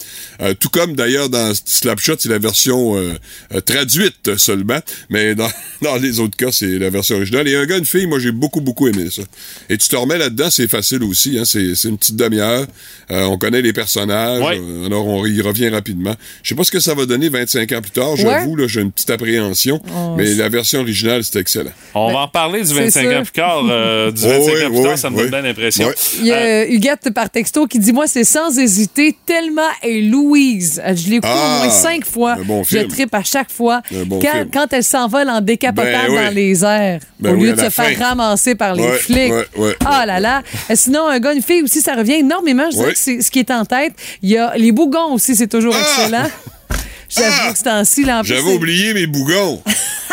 [0.41, 3.13] Euh, tout comme d'ailleurs dans Slapshot, c'est la version euh,
[3.53, 5.49] euh, traduite seulement, mais dans,
[5.81, 7.47] dans les autres cas, c'est la version originale.
[7.47, 9.21] Et un gars, une fille, moi j'ai beaucoup, beaucoup aimé ça.
[9.69, 12.65] Et tu te remets là-dedans, c'est facile aussi, hein, c'est c'est une petite demi-heure.
[13.11, 14.59] Euh, on connaît les personnages, Ouais.
[14.61, 16.15] euh, alors on y revient rapidement.
[16.43, 18.81] Je sais pas ce que ça va donner 25 ans plus tard, j'avoue, là, j'ai
[18.81, 21.71] une petite appréhension, Oh, mais la version originale, c'est excellent.
[21.93, 23.17] On va en parler du c'est 25 sûr.
[23.17, 23.63] ans plus tard.
[23.69, 25.21] euh, du Oh, 25 oui, ans plus oui, tard, ça me oui.
[25.23, 25.87] donne bien l'impression.
[25.87, 25.95] Ouais.
[26.19, 30.79] Il y a Huguette par texto qui dit Moi, c'est sans hésiter, Thelma et Louise.
[30.85, 32.35] Euh, Je l'ai écouté Ah, au moins cinq fois.
[32.45, 33.81] bon je tripe à chaque fois.
[34.05, 36.25] Bon quand, quand elle s'envole en décapotable Ben oui.
[36.27, 39.33] dans les airs, Ben au lieu de se faire ramasser par les Ouais, flics.
[39.33, 40.43] ouais, ouais, ah là là.
[40.69, 42.69] Euh, Sinon, un gars, une fille aussi, ça revient énormément.
[42.69, 43.93] Je dirais que c'est ce qui est en tête.
[44.21, 45.81] Il y a les bougons aussi, c'est toujours Ah!
[46.03, 46.29] excellent.
[47.09, 47.51] J'avoue Ah!
[47.51, 49.59] que ce temps-ci, là, en J'avais c'est- oublié mes bougons.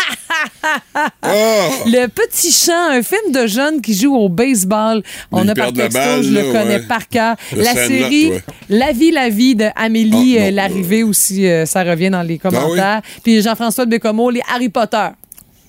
[1.22, 1.68] Ah!
[1.86, 5.02] Le Petit Champ, un film de jeunes qui jouent au baseball.
[5.32, 6.86] On a par texto, balle, je le là, connais ouais.
[6.86, 7.36] par cœur.
[7.56, 8.42] La série ouais.
[8.68, 12.38] La vie, la vie de Amélie Ah, euh, Larrivée aussi, euh, ça revient dans les
[12.38, 13.02] commentaires.
[13.22, 15.08] Puis Jean-François de Bécomo, les Harry Potter.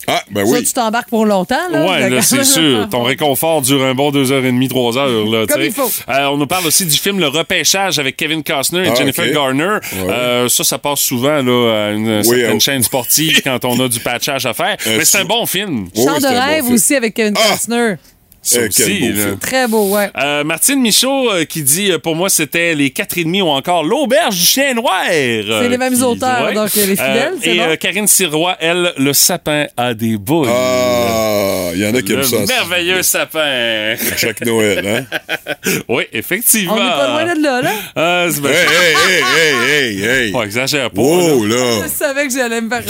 [0.07, 0.63] Ah, ben Ça, oui.
[0.63, 1.85] tu t'embarques pour longtemps, là.
[1.85, 2.87] Ouais, là, c'est sûr.
[2.89, 5.25] Ton réconfort dure un bon deux heures et demie, trois heures.
[5.25, 5.89] Là, Comme il faut.
[6.09, 9.31] Euh, on nous parle aussi du film Le Repêchage avec Kevin Costner et Ah, Jennifer.
[9.31, 9.77] Garner.
[9.95, 12.59] Euh, ça, ça passe souvent là, à une certaine oh.
[12.59, 14.77] chaîne sportive quand on a du patchage à faire.
[14.87, 15.87] Euh, Mais c'est un bon film.
[15.95, 17.51] Oui, Chant de bon rêve aussi avec Kevin Ah!
[17.51, 17.95] Costner.
[18.45, 19.13] Ça quel aussi, beau là.
[19.25, 19.37] film.
[19.39, 20.09] Très beau, ouais.
[20.17, 23.47] Euh, Martine Michaud euh, qui dit euh, pour moi c'était les quatre et demi ou
[23.47, 24.93] encore l'auberge du chien noir.
[25.09, 27.63] C'est les mêmes auteurs, donc, les fidèles, c'est Et bon.
[27.69, 30.47] euh, Karine Sirois, elle, le sapin a des boules.
[30.49, 32.37] Ah, il y en a qui aiment ça.
[32.47, 33.95] merveilleux sapin.
[34.17, 35.17] Chaque Noël, hein?
[35.87, 36.73] oui, effectivement.
[36.73, 38.25] On n'est pas loin de là, là.
[38.25, 40.31] Hey, hey, hey, hey, hey, hey.
[40.35, 41.01] On exagère pas.
[41.01, 41.55] Oh, là.
[41.55, 41.71] là.
[41.83, 42.83] Je savais que j'allais me faire.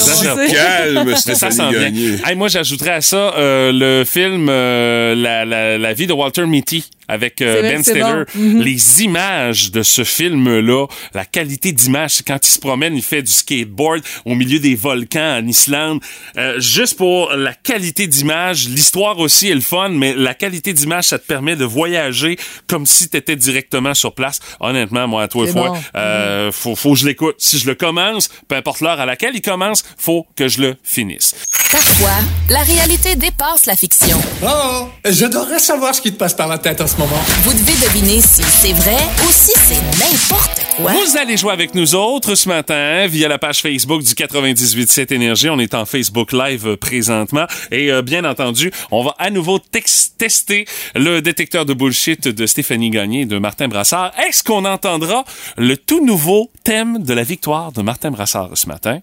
[0.51, 1.71] Calme, Mais ça bien.
[1.71, 2.15] Gagné.
[2.25, 5.15] Hey, moi, j'ajouterais à ça euh, le film euh,
[5.45, 8.01] la, vie de Walter Mitty avec euh, Ben Stiller.
[8.01, 8.25] bon.
[8.35, 8.61] Mhm.
[8.61, 13.21] Les images de ce film-là, la qualité d'image, c'est quand il se promène, il fait
[13.21, 15.99] du skateboard au milieu des volcans en Islande.
[16.37, 21.05] Euh, juste pour la qualité d'image, l'histoire aussi est le fun, mais la qualité d'image,
[21.05, 22.37] ça te permet de voyager
[22.67, 24.39] comme si tu étais directement sur place.
[24.59, 25.79] Honnêtement, moi, à toi et C'est fois, bon.
[25.95, 27.35] euh, faut, faut que je l'écoute.
[27.39, 30.75] Si je le commence, peu importe l'heure à laquelle il commence, faut que je le
[30.83, 31.35] finisse.
[31.71, 32.11] Parfois,
[32.49, 34.19] la réalité dépasse la fiction.
[34.43, 37.21] Oh, j'adorerais savoir ce qui te passe par la tête en ce moment.
[37.43, 40.91] Vous devez deviner si c'est vrai ou si c'est n'importe quoi.
[40.91, 45.49] Vous allez jouer avec nous autres ce matin via la page Facebook du 98.7 Énergie.
[45.49, 47.45] On est en Facebook Live présentement.
[47.71, 50.65] Et euh, bien entendu, on va à nouveau tester
[50.95, 54.11] le détecteur de bullshit de Stéphanie Gagné et de Martin Brassard.
[54.27, 55.25] Est-ce qu'on entendra
[55.57, 58.99] le tout nouveau thème de la victoire de Martin Brassard ce matin?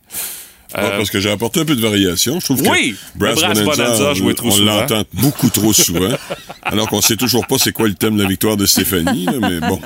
[0.75, 2.41] Ah, parce que j'ai apporté un peu de variation.
[2.41, 5.73] Je trouve Oui, que Brass Brass Bonanza, Bonanza jouait on- trop on l'entend beaucoup trop
[5.73, 6.09] souvent.
[6.63, 9.27] alors qu'on sait toujours pas c'est quoi le thème de la victoire de Stéphanie.
[9.27, 9.81] là, mais bon.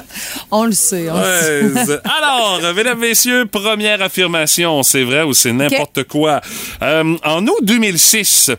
[0.51, 1.09] On le sait.
[1.11, 1.91] On le sait.
[1.93, 1.99] Ouais.
[2.19, 6.41] Alors, mesdames, messieurs, première affirmation, c'est vrai ou c'est n'importe quoi?
[6.83, 8.51] Euh, en août 2006,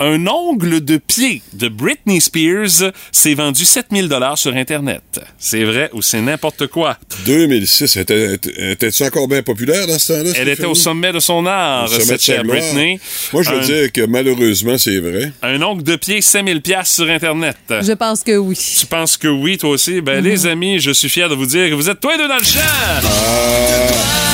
[0.00, 5.02] un ongle de pied de Britney Spears s'est vendu 7000 dollars sur Internet.
[5.38, 6.98] C'est vrai ou c'est n'importe quoi?
[7.24, 10.30] 2006, était- était- était-tu encore bien populaire dans ce temps-là?
[10.36, 12.44] Elle était au sommet de son art, cette chère.
[12.44, 12.98] Britney.
[13.32, 15.32] Moi, je veux un, dire que malheureusement, c'est vrai.
[15.42, 17.56] un ongle de pied, 5000 pièces sur Internet.
[17.70, 18.56] Je pense que oui.
[18.80, 20.00] Tu penses que oui, toi aussi?
[20.00, 20.24] Ben, Mhm.
[20.24, 22.36] les amis, je suis fier de vous dire que vous êtes tous les deux dans
[22.36, 22.60] le champ!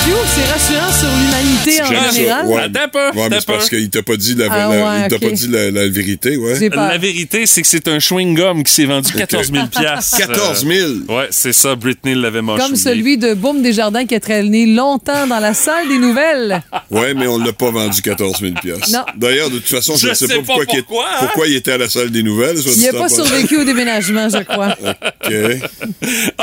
[0.05, 2.47] C'est rassurant sur l'humanité en général.
[2.47, 2.61] Ouais.
[2.63, 5.09] Attends Ouais, mais attends c'est parce qu'il t'a pas dit la, Ah la- ouais, il
[5.09, 6.69] t'a pas dit la, la vérité, ouais.
[6.71, 10.17] La vérité, c'est que c'est un chewing-gum qui s'est vendu 14 000 piastres.
[10.19, 10.73] 14 000?
[10.91, 11.77] Euh, ouais, c'est ça.
[11.77, 12.63] Britney l'avait mangé.
[12.63, 16.63] Comme celui de Boum Desjardins qui a traîné longtemps dans la salle des nouvelles.
[16.91, 18.91] Ouais, mais on l'a pas vendu 14 000 piastres.
[18.93, 19.05] Non.
[19.17, 21.17] D'ailleurs, de toute façon, je Je ne sais, sais pas, pas pourquoi, hein?
[21.21, 22.59] pourquoi il était à la salle des nouvelles.
[22.77, 24.77] Il n'a pas survécu au déménagement, je crois.
[24.83, 25.33] OK.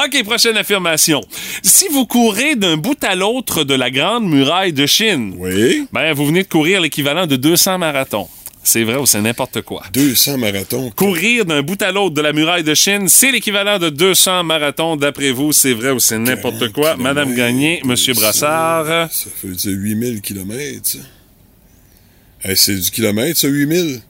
[0.06, 1.22] OK, prochaine affirmation.
[1.62, 5.86] Si vous courez d'un bout à l'autre de la Grande Muraille de Chine, Oui.
[5.92, 8.28] ben, vous venez de courir l'équivalent de 200 marathons.
[8.62, 9.84] C'est vrai ou c'est n'importe quoi?
[9.94, 10.92] 200 marathons.
[10.92, 14.96] Courir d'un bout à l'autre de la muraille de Chine, c'est l'équivalent de 200 marathons.
[14.98, 16.96] D'après vous, c'est vrai ou c'est n'importe quoi?
[16.98, 19.12] Madame Gagné, Monsieur 200, Brassard.
[19.12, 21.00] Ça fait dire 8000 kilomètres, ça.
[22.44, 24.02] Hey, c'est du kilomètre, ça, 8000?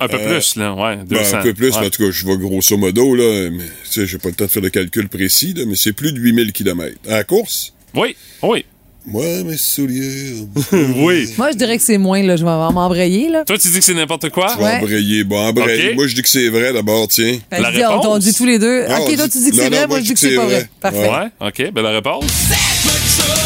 [0.00, 0.96] Un peu Euh, plus, là, ouais.
[1.06, 1.30] 200.
[1.32, 1.80] Ben, un peu plus, Ouais.
[1.80, 4.34] mais en tout cas, je vais grosso modo, là, mais tu sais, j'ai pas le
[4.34, 6.98] temps de faire le calcul précis, là, mais c'est plus de 8000 kilomètres.
[7.08, 7.72] À la course?
[7.94, 8.64] Oui, oui.
[9.06, 10.46] Moi, mes souliers.
[10.96, 11.34] oui.
[11.36, 12.36] Moi, je dirais que c'est moins, là.
[12.36, 13.44] Je vais m'embrayer, là.
[13.44, 14.52] Toi, tu dis que c'est n'importe quoi?
[14.54, 15.24] Tu vas embrayer.
[15.24, 15.90] Bon, embrayer.
[15.90, 15.94] Ok.
[15.96, 17.38] Moi, je dis que c'est vrai d'abord, tiens.
[17.50, 18.84] Fait que je dis, on, on dit tous les deux.
[18.88, 20.14] Ah, on OK, toi, dit- tu dis que non, c'est non, vrai, moi, je dis
[20.14, 20.68] que c'est pas vrai.
[20.80, 21.10] Parfait.
[21.10, 22.24] Ouais, OK, ben la réponse?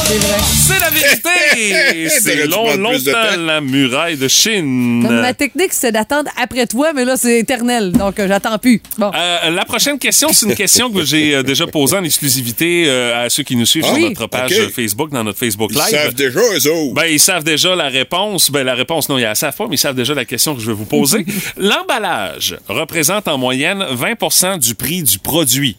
[0.09, 0.39] C'est vrai.
[0.41, 2.09] C'est la vérité!
[2.21, 3.37] c'est long, longtemps temps.
[3.41, 5.05] la muraille de Chine.
[5.07, 7.93] Comme ma technique, c'est d'attendre après toi, mais là, c'est éternel.
[7.93, 8.81] Donc, euh, j'attends plus.
[8.97, 9.11] Bon.
[9.15, 13.27] Euh, la prochaine question, c'est une question que j'ai euh, déjà posée en exclusivité euh,
[13.27, 14.71] à ceux qui nous suivent Ah, sur oui, notre page ok.
[14.73, 15.89] Facebook, dans notre Facebook Ils Live.
[15.91, 16.95] savent déjà, eux autres.
[16.95, 18.51] Ben, ils savent déjà la réponse.
[18.51, 20.61] Ben, la réponse, non, ils la savent pas, mais ils savent déjà la question que
[20.63, 21.27] je vais vous poser.
[21.59, 25.77] L'emballage représente en moyenne 20 du prix du produit.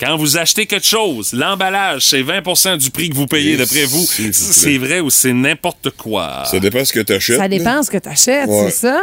[0.00, 4.00] Quand vous achetez quelque chose, l'emballage, c'est 20% du prix que vous payez, d'après vous.
[4.00, 4.32] vous.
[4.32, 6.44] C'est vrai ou c'est n'importe quoi?
[6.50, 7.36] Ça dépend ce que tu achètes.
[7.36, 8.70] Ça dépend ce que t'achètes, Ouais.
[8.70, 9.00] c'est ça?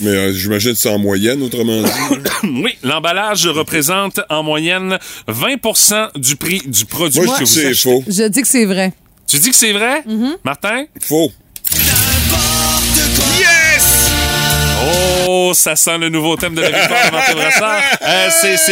[0.00, 1.90] Mais euh, j'imagine que c'est en moyenne, autrement dit.
[2.62, 4.98] Oui, l'emballage représente en moyenne
[5.28, 7.74] 20% du prix du produit Moi, que je dis vous que achetez.
[7.74, 8.04] c'est faux.
[8.06, 8.92] Je dis que c'est vrai.
[9.26, 10.04] Tu dis que c'est vrai?
[10.44, 10.84] Martin?
[11.00, 11.32] Faux.
[15.26, 17.82] Oh, ça sent le nouveau thème de la victoire de Martin Brassard.
[18.02, 18.28] Euh,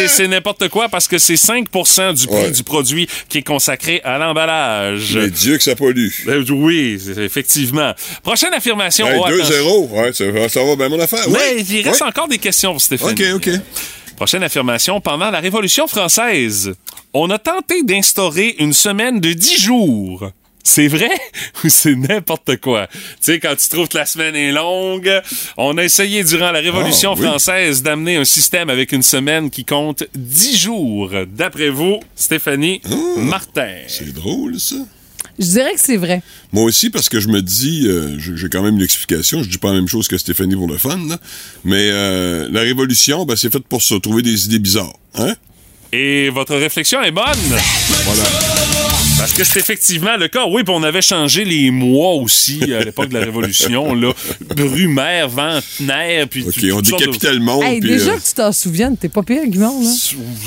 [0.09, 2.50] c'est- n'importe quoi parce que c'est 5 du prix Ouais.
[2.50, 5.14] du produit qui est consacré à l'emballage.
[5.16, 6.09] Mais Dieu que ça pollue.
[6.28, 7.92] Euh, oui, effectivement.
[8.22, 9.07] Prochaine affirmation.
[9.09, 9.44] Hey, Oh, attention.
[9.44, 9.88] 2-0.
[9.90, 11.24] Ouais, ça, va- ça va bien mon affaire.
[11.28, 11.62] Mais Ouais.
[11.62, 13.32] il reste encore des questions pour Stéphanie.
[13.32, 13.50] OK, OK.
[14.16, 15.00] Prochaine affirmation.
[15.00, 16.74] Pendant la Révolution française,
[17.14, 20.30] on a tenté d'instaurer une semaine de 10 jours.
[20.64, 21.10] C'est vrai
[21.64, 22.86] ou c'est n'importe quoi?
[22.86, 25.10] Tu sais, quand tu trouves que la semaine est longue,
[25.56, 27.26] on a essayé durant la Révolution Ah, oui.
[27.26, 31.10] française d'amener un système avec une semaine qui compte 10 jours.
[31.28, 32.94] D'après vous, Stéphanie Ah.
[33.18, 33.74] Martin.
[33.88, 34.76] C'est drôle, ça.
[35.38, 36.22] Je dirais que c'est vrai.
[36.52, 39.58] Moi aussi, parce que je me dis, euh, j'ai quand même une explication, je dis
[39.58, 41.18] pas la même chose que Stéphanie pour le fun, là.
[41.64, 44.92] mais euh, la révolution, ben, c'est fait pour se trouver des idées bizarres.
[45.14, 45.34] Hein?
[45.95, 47.24] Et votre réflexion est bonne.
[48.05, 48.22] Voilà.
[49.18, 50.47] Parce que c'est effectivement le cas.
[50.49, 53.95] Oui, puis on avait changé les mois aussi à l'époque de la Révolution.
[53.95, 54.12] Là.
[54.57, 56.45] Brumaire, Ventenaire, puis...
[56.45, 57.62] OK, tout- on de- décapitait le monde.
[57.62, 59.90] Hey, déjà euh, que tu t'en souviens, t'es pas pire, Guimond, là.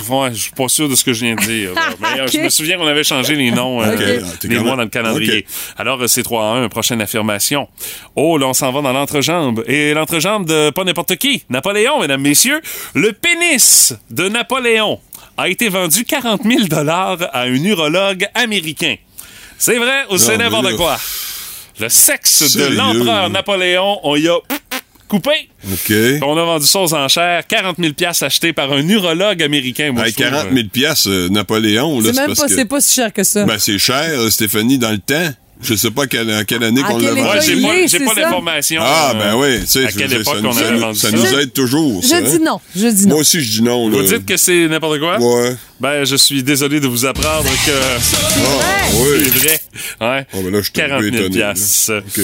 [0.10, 1.70] Ouais, je suis pas sûr de ce que je viens de dire.
[2.02, 4.44] Mais euh, je me souviens qu'on avait changé les noms, euh, Ok.
[4.50, 5.46] les Ah, mois dans le calendrier.
[5.78, 7.70] Alors, euh, c'est 3 à 1, prochaine affirmation.
[8.16, 9.64] Oh, là, on s'en va dans l'entrejambe.
[9.68, 11.44] Et l'entrejambe de pas n'importe qui.
[11.50, 12.60] Napoléon, mesdames, messieurs.
[12.96, 15.00] Le pénis de Napoléon
[15.38, 16.62] a été vendu 40 000
[17.32, 18.96] à un urologue américain.
[19.58, 20.98] C'est vrai ou c'est n'importe quoi?
[21.80, 24.38] Le sexe de l'empereur Napoléon, on y a
[25.08, 25.50] coupé.
[25.72, 25.94] OK.
[26.24, 27.46] On a vendu ça aux enchères.
[27.48, 29.92] 40 000 achetés par un urologue américain.
[29.92, 32.48] Moi, Hey, je trouve, 40 euh, 000 piastres, euh, Napoléon, là, C'est même parce pas,
[32.48, 33.44] que- pas si cher que ça.
[33.46, 35.30] Ben, c'est cher, euh, Stéphanie, dans le temps.
[35.62, 37.22] Je sais pas quelle, en quelle année À qu'on l'a vendu.
[37.22, 38.82] Ouais, j'ai pas, j'ai pas l'information.
[38.86, 41.10] Ah, ben oui, tu sais, à quelle époque ça, on nous- avait ça- vendu ça
[41.12, 41.18] ça?
[41.18, 42.20] nous aide toujours, ça.
[42.20, 42.30] Je hein?
[42.30, 42.60] dis non.
[42.76, 43.10] Je dis non.
[43.12, 43.98] Moi aussi, je dis non, là.
[43.98, 45.18] Vous dites que c'est n'importe quoi?
[45.20, 45.56] Ouais.
[45.80, 49.24] Ben, je suis désolé de vous apprendre que Ah, oui.
[49.24, 49.60] c'est vrai.
[50.02, 50.28] Ouais.
[50.34, 51.40] Oh, ben là, je suis un 40 peu 000 étonné.
[51.40, 51.54] là.
[51.54, 51.94] piastres.
[52.06, 52.24] OK.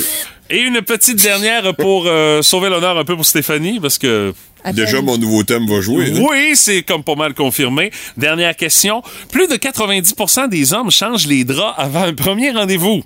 [0.50, 4.34] Et une petite dernière pour euh, sauver l'honneur un peu pour Stéphanie, parce que
[4.74, 6.12] Déjà, mon nouveau thème va jouer.
[6.14, 6.20] hein?
[6.30, 7.90] Oui, c'est comme pas mal confirmé.
[8.18, 9.02] Dernière question.
[9.32, 13.02] Plus de 90% des hommes changent les draps avant un premier rendez-vous.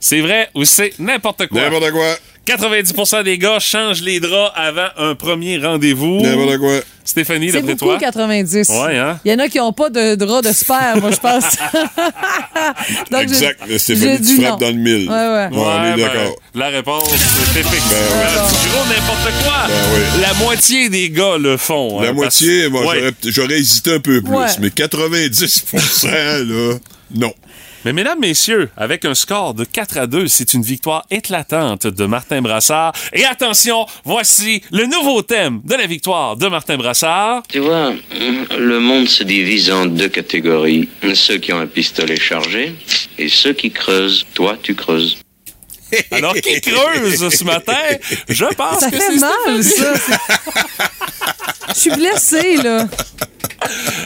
[0.00, 1.62] C'est vrai ou c'est n'importe quoi?
[1.62, 2.16] N'importe quoi.
[2.46, 6.20] 90% des gars changent les draps avant un premier rendez-vous.
[6.20, 6.78] N'importe quoi.
[7.04, 7.98] Stéphanie, C'est d'après toi?
[7.98, 8.68] 90.
[8.68, 9.18] Ouais, hein?
[9.24, 11.44] Il y en a qui n'ont pas de drap de super, moi, je pense.
[13.10, 13.60] Donc, exact.
[13.78, 14.66] Stéphanie, je tu dis frappes non.
[14.66, 15.08] dans le mille.
[15.08, 15.48] Ouais, ouais.
[15.52, 16.36] on est ben, d'accord.
[16.54, 19.66] la réponse est effectivement Ben gros n'importe quoi.
[19.68, 20.20] Ben oui.
[20.22, 22.00] La moitié des gars le font.
[22.00, 22.98] La hein, moitié, parce- moi, Ouais.
[23.00, 24.34] j'aurais- j'aurais hésité un peu plus.
[24.34, 24.46] Ouais.
[24.60, 26.08] Mais 90%
[26.44, 26.78] là,
[27.14, 27.32] non.
[27.86, 32.04] Mais mesdames, messieurs, avec un score de 4 à 2, c'est une victoire éclatante de
[32.04, 32.92] Martin Brassard.
[33.12, 37.44] Et attention, voici le nouveau thème de la victoire de Martin Brassard.
[37.48, 37.92] Tu vois,
[38.58, 40.88] le monde se divise en deux catégories.
[41.14, 42.74] Ceux qui ont un pistolet chargé
[43.18, 44.26] et ceux qui creusent.
[44.34, 45.18] Toi, tu creuses.
[46.10, 47.72] Alors, qui creuse ce matin?
[48.28, 49.92] Je pense Ça que fait c'est mal, ça.
[51.68, 52.86] Je suis blessée, là.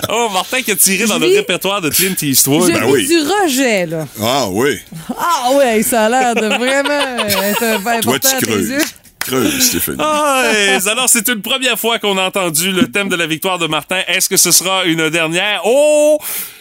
[0.09, 2.67] Oh, Martin qui a tiré dans le répertoire de Clint Eastwood.
[2.69, 3.07] J'ai ben oui.
[3.07, 4.07] du rejet, là.
[4.23, 4.79] Ah oui.
[5.17, 8.73] Ah ouais, ça a l'air de vraiment être important Toi, tu creuses.
[9.21, 9.99] Creuse, Stéphanie.
[10.01, 13.59] Ah, et alors, c'est une première fois qu'on a entendu le thème de la victoire
[13.59, 14.01] de Martin.
[14.09, 15.61] Est-ce que ce sera une dernière?
[15.67, 16.19] Oh!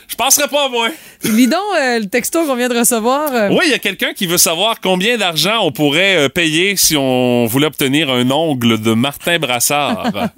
[0.09, 0.89] Je penserais pas, moi.
[1.23, 3.31] Lis donc euh, le texto qu'on vient de recevoir.
[3.33, 6.75] euh, Oui, il y a quelqu'un qui veut savoir combien d'argent on pourrait euh, payer
[6.75, 10.11] si on voulait obtenir un ongle de Martin Brassard.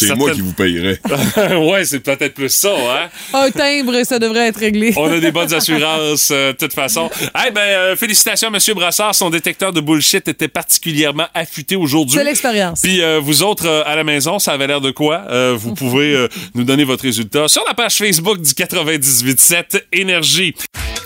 [0.00, 0.98] C'est Certaines- moi qui vous payerais.
[1.70, 3.08] ouais, c'est peut-être plus ça, hein?
[3.34, 4.92] Un timbre, ça devrait être réglé.
[4.96, 7.10] On a des bonnes assurances, euh, de toute façon.
[7.46, 9.14] Eh ben, euh, félicitations, Monsieur Brassard.
[9.14, 12.16] Son détecteur de bullshit était particulièrement affûté aujourd'hui.
[12.16, 12.80] C'est l'expérience.
[12.82, 15.24] Puis euh, vous autres euh, à la maison, ça avait l'air de quoi?
[15.30, 20.54] Euh, vous pouvez euh, nous donner votre résultat sur la page Facebook du 98.7 Énergie.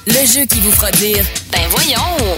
[0.06, 2.36] Le jeu qui vous fera dire Ben voyons!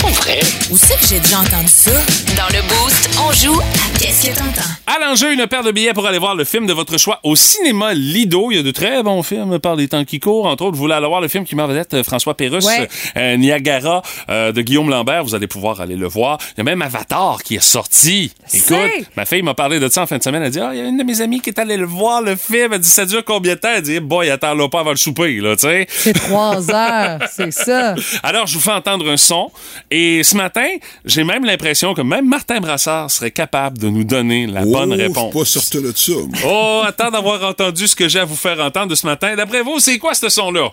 [0.00, 0.40] Pas vrai?
[0.70, 1.90] Où c'est que j'ai déjà entendu ça?
[2.36, 4.68] Dans le Boost, on joue à Qu'est-ce que t'entends?
[4.86, 7.36] À l'enjeu, une paire de billets pour aller voir le film de votre choix au
[7.36, 8.50] cinéma Lido.
[8.50, 10.46] Il y a de très bons films par les temps qui courent.
[10.46, 12.88] Entre autres, vous voulez aller voir le film qui en vedette euh, François Pérusse, Ouais.
[13.16, 15.22] euh, Niagara euh, de Guillaume Lambert.
[15.24, 16.38] Vous allez pouvoir aller le voir.
[16.56, 18.32] Il y a même Avatar qui est sorti.
[18.52, 18.76] Écoute,
[19.16, 20.42] ma fille m'a parlé de ça en fin de semaine.
[20.42, 22.22] Elle dit, ah, il y a une de mes amies qui est allée le voir,
[22.22, 22.72] le film.
[22.72, 23.70] Elle dit, ça dure combien de temps?
[23.76, 25.86] Elle dit, boy, attends là pas avant le souper, là, tu sais.
[25.88, 26.91] C'est trois heures,
[27.32, 27.94] c'est ça.
[28.22, 29.50] Alors, je vous fais entendre un son.
[29.90, 30.66] Et ce matin,
[31.04, 34.96] j'ai même l'impression que même Martin Brassard serait capable de nous donner la bonne Oh,
[34.96, 35.32] réponse.
[35.54, 36.12] Je suis pas certain de ça.
[36.46, 36.52] moi.
[36.52, 39.34] Oh, attends d'avoir entendu ce que j'ai à vous faire entendre de ce matin.
[39.36, 40.70] D'après vous, c'est quoi ce son-là?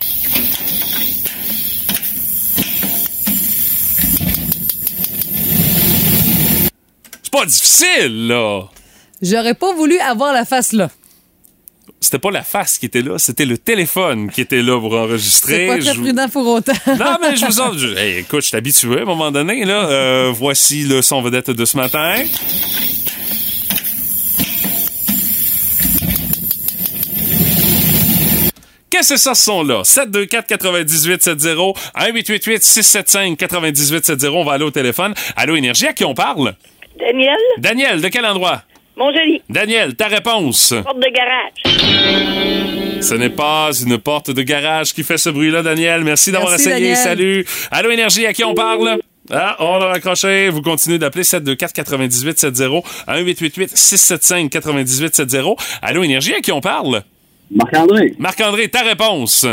[7.23, 8.61] C'est pas difficile, là.
[9.21, 10.89] J'aurais pas voulu avoir la face là.
[12.01, 15.53] C'était pas la face qui était là, c'était le téléphone qui était là pour enregistrer.
[15.53, 16.71] C'est pas très Je- prudent pour autant.
[16.87, 17.77] Non, mais je vous en...
[17.77, 19.85] je- Hey, écoute, je suis habitué à un moment donné, là.
[19.89, 22.15] Euh, voici le son vedette de ce matin.
[28.89, 29.83] Qu'est-ce que c'est ça, ce son-là?
[29.83, 34.27] 724-9870, 1-888-675-9870.
[34.29, 35.13] On va aller au téléphone.
[35.35, 36.55] Allô, Énergie, à qui on parle?
[36.99, 38.63] Daniel, Daniel, de quel endroit?
[38.99, 40.73] Montjoli, Daniel, ta réponse?
[40.83, 41.53] porte de garage.
[43.01, 46.03] Ce n'est pas une porte de garage qui fait ce bruit-là, Daniel.
[46.03, 46.81] Merci d'avoir Merci, essayé.
[46.89, 46.97] Daniel.
[46.97, 47.45] Salut.
[47.71, 48.97] Allô, Énergie, à qui on parle?
[49.31, 50.49] Ah, on l'a raccroché.
[50.49, 55.55] Vous continuez d'appeler 724-9870, 1-888-675-9870.
[55.81, 57.03] Allô, Énergie, à qui on parle?
[57.51, 59.45] Marc-André, Marc-André, ta réponse?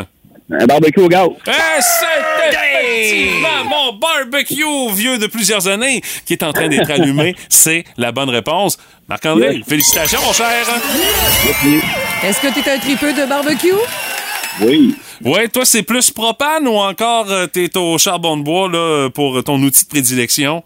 [0.48, 1.26] un barbecue au gaz.
[1.48, 4.62] Et c'est effectivement mon barbecue
[4.94, 7.34] vieux de plusieurs années qui est en train d'être allumé.
[7.48, 8.78] C'est la bonne réponse.
[9.08, 10.50] Marc-André, félicitations, mon cher.
[12.24, 13.72] Est-ce que t'es un tripeux de barbecue?
[14.60, 14.96] Oui.
[15.24, 19.42] Ouais, toi, c'est plus propane ou encore euh, t'es au charbon de bois là, pour
[19.44, 20.62] ton outil de prédilection?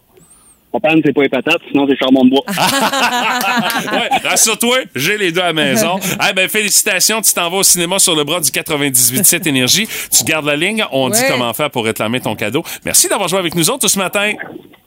[0.71, 2.43] Propane, c'est pas les patates, sinon c'est charbon de bois.
[3.91, 5.99] ouais, rassure-toi, j'ai les deux à la maison.
[6.29, 9.87] Eh ben, félicitations, tu t'en vas au cinéma sur le bras du 98.7 Énergie.
[10.09, 12.63] Tu gardes la ligne, on dit comment faire pour réclamer ton cadeau.
[12.85, 14.33] Merci d'avoir joué avec nous autres ce matin.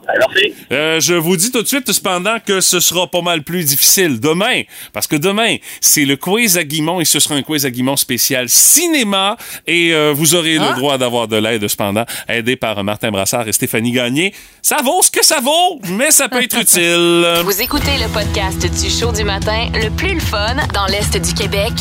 [0.06, 0.54] Merci.
[0.72, 4.20] Euh, je vous dis tout de suite, cependant, que ce sera pas mal plus difficile
[4.20, 4.62] demain.
[4.92, 7.96] Parce que demain, c'est le quiz à Guimont et ce sera un quiz à Guimont
[7.96, 9.36] spécial cinéma.
[9.66, 10.70] Et euh, vous aurez Ah.
[10.70, 14.34] le droit d'avoir de l'aide, cependant, aidé par Martin Brassard et Stéphanie Gagné.
[14.62, 17.26] Ça vaut ce que ça vaut, mais ça peut être utile.
[17.44, 21.34] Vous écoutez le podcast du show du matin le plus le fun dans l'Est du
[21.34, 21.72] Québec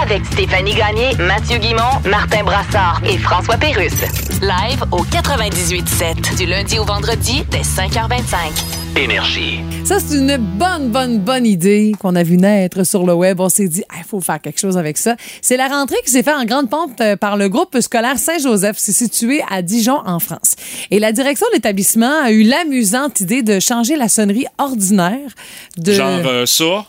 [0.00, 3.92] avec Stéphanie Gagné, Mathieu Guimont, Martin Brassard et François Pérusse.
[4.40, 8.98] Live au 98.7 du lundi au vendredi dès 5h25.
[9.02, 9.60] Énergie.
[9.86, 13.40] Ça, c'est une bonne, bonne, bonne idée qu'on a vu naître sur le web.
[13.40, 15.16] On s'est dit, il faut faire quelque chose avec ça.
[15.40, 18.76] C'est la rentrée qui s'est faite en grande pompe euh, par le groupe scolaire Saint-Joseph.
[18.78, 20.56] C'est situé à Dijon, en France.
[20.90, 25.30] Et la direction de l'établissement a eu l'amusante idée de changer la sonnerie ordinaire
[25.78, 25.92] de...
[25.92, 26.84] Genre euh, ça.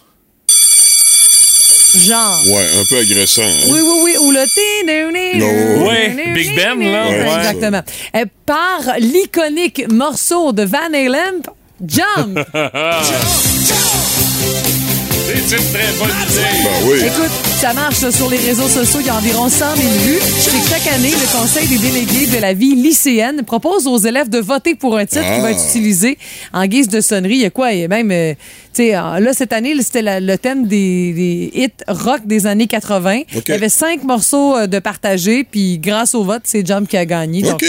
[2.00, 2.42] Genre.
[2.48, 3.42] Ouais, un peu agressant.
[3.44, 3.68] hein.
[3.70, 4.18] Oui, oui, oui.
[4.22, 4.46] Ou le...
[5.40, 5.88] Non.
[5.88, 7.08] Ouais, Big Ben, là.
[7.10, 7.38] Ouais.
[7.38, 7.82] Exactement.
[8.16, 11.42] Euh, Par l'iconique morceau de Van Halen,
[11.86, 12.40] Jump.
[15.28, 16.64] C'est une très bonne idée.
[16.64, 16.98] Ben oui.
[17.06, 19.00] Écoute, ça marche là, sur les réseaux sociaux.
[19.00, 20.20] Il y a environ 100 000 vues.
[20.22, 24.30] C'est que chaque année, le Conseil des délégués de la vie lycéenne propose aux élèves
[24.30, 25.52] de voter pour un titre qui va Ah.
[25.52, 26.18] être utilisé
[26.54, 27.36] en guise de sonnerie.
[27.36, 27.72] Il y a quoi?
[27.74, 28.34] Il y a même, euh,
[28.74, 33.22] tu sais, là, cette année, c'était le thème des, des hits rock des années 80.
[33.36, 33.44] OK.
[33.48, 36.98] Il y avait cinq morceaux euh, de partagés, puis grâce au vote, c'est Jump qui
[36.98, 37.42] a gagné.
[37.42, 37.66] Donc, OK.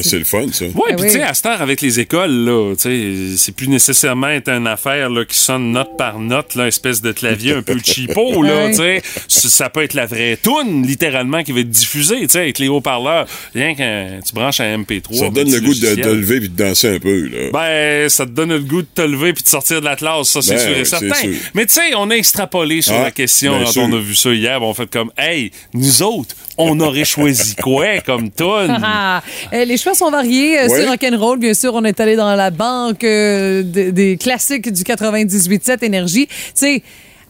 [0.00, 0.64] c'est le fun, ça.
[0.66, 1.06] Ouais, Ah puis oui.
[1.06, 4.48] tu sais, à cette heure, avec les écoles, là, tu sais, c'est plus nécessairement être
[4.50, 8.42] une affaire là, qui sonne note par note, là, espèce de clavier un peu cheapo,
[8.42, 8.70] là, Ouais.
[8.70, 9.02] tu sais.
[9.28, 12.68] Ça peut être la vraie toune, littéralement, qui va être diffusée, tu sais, avec les
[12.68, 13.26] haut-parleurs.
[13.54, 15.14] Rien que tu branches un MP3.
[15.18, 17.50] Ça te donne petit le goût de, de lever et de danser un peu, là.
[17.52, 20.28] Ben, ça te donne le goût de te lever puis de sortir de la classe,
[20.28, 21.14] ça, c'est Ben sûr et certain.
[21.14, 21.34] sûr.
[21.54, 23.82] Mais tu sais, on a extrapolé sur Ah, la question quand sûr.
[23.84, 24.58] on a vu ça hier.
[24.60, 28.76] ben, On fait comme, hey, nous autres, on aurait choisi quoi comme toune?
[28.84, 29.22] Ah,
[29.52, 30.58] euh, les choix sont variés.
[30.58, 30.82] Euh, Ouais.
[30.82, 31.74] C'est rock'n'roll, bien sûr.
[31.74, 36.26] On est allé dans la banque euh, des, des classiques du 98.7 Énergie.
[36.26, 36.82] Tu sais,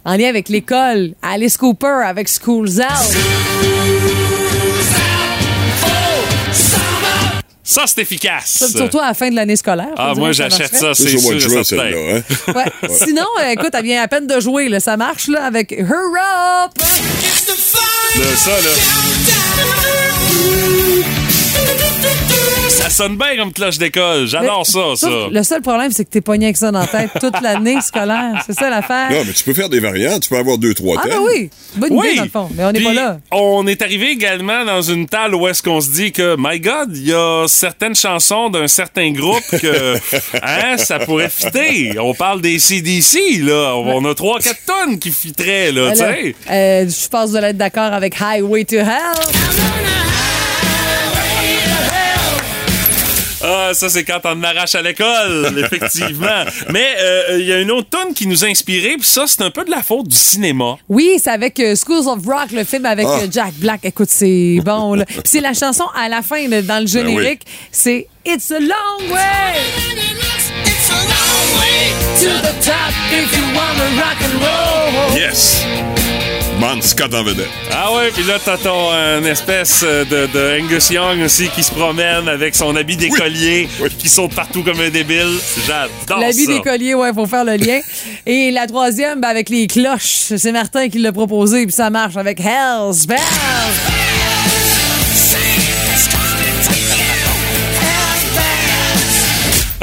[0.04, 4.11] en lien avec l'école, Alice Cooper avec School's Out.
[7.64, 8.46] Ça, c'est efficace.
[8.58, 9.94] Ça, Surtout à la fin de l'année scolaire.
[9.96, 11.62] Ah, moi, j'achète ça, c'est sûr certain.
[11.64, 12.52] celle-là, hein?
[12.54, 12.88] Ouais.
[12.90, 14.68] Sinon, euh, écoute, elle vient à peine de jouer.
[14.68, 14.80] Là.
[14.80, 16.72] Ça marche là, avec Her Up.
[18.36, 18.70] Ça, là.
[22.72, 24.26] Ça sonne bien comme cloche d'école.
[24.26, 25.08] J'adore ça, ça.
[25.30, 28.42] Le seul problème, c'est que t'es pogné avec ça dans la tête toute l'année scolaire.
[28.46, 29.10] C'est ça l'affaire.
[29.10, 30.22] Non, mais tu peux faire des variantes.
[30.22, 31.12] Tu peux avoir deux, trois Ah, thèmes.
[31.18, 31.50] ben oui.
[31.76, 32.48] Bonne idée, dans le fond.
[32.56, 33.18] Mais on n'est pas là.
[33.30, 36.96] On est arrivé également dans une table où est-ce qu'on se dit que, my God,
[36.96, 39.96] il y a certaines chansons d'un certain groupe que,
[40.42, 41.98] hein, ça pourrait fitter.
[42.00, 43.74] On parle des CDC, là.
[43.76, 46.34] On a trois, quatre tonnes qui fitteraient, là, tu sais.
[46.50, 50.11] euh, je pense de l'être d'accord avec Highway to Hell.
[53.45, 56.45] Ah, ça, c'est quand on arrache à l'école, effectivement.
[56.70, 59.43] Mais euh, il y a une autre tonne qui nous a inspiré, puis ça, c'est
[59.43, 60.76] un peu de la faute du cinéma.
[60.88, 63.20] Oui, c'est avec euh, Schools of Rock, le film avec Ah.
[63.22, 63.80] euh, Jack Black.
[63.84, 64.95] Écoute, c'est bon.
[64.95, 65.05] là.
[65.07, 67.43] Puis c'est la chanson à la fin, là, dans le générique.
[67.70, 69.59] C'est It's a long way.
[72.20, 75.18] To the top if you wanna rock and roll.
[75.18, 75.64] Yes!
[76.62, 77.48] Man Scott en vedette.
[77.72, 81.60] Ah ouais, puis là, t'as ton euh, espèce euh, de, de Angus Young aussi qui
[81.60, 85.40] se promène avec son habit d'écolier, qui saute partout comme un débile.
[85.66, 87.80] J'adore L'habit d'écolier, ouais, faut faire le lien.
[88.26, 90.34] Et la troisième, ben, avec les cloches.
[90.36, 93.18] C'est Martin qui l'a proposé, puis ça marche avec Hell's Bells.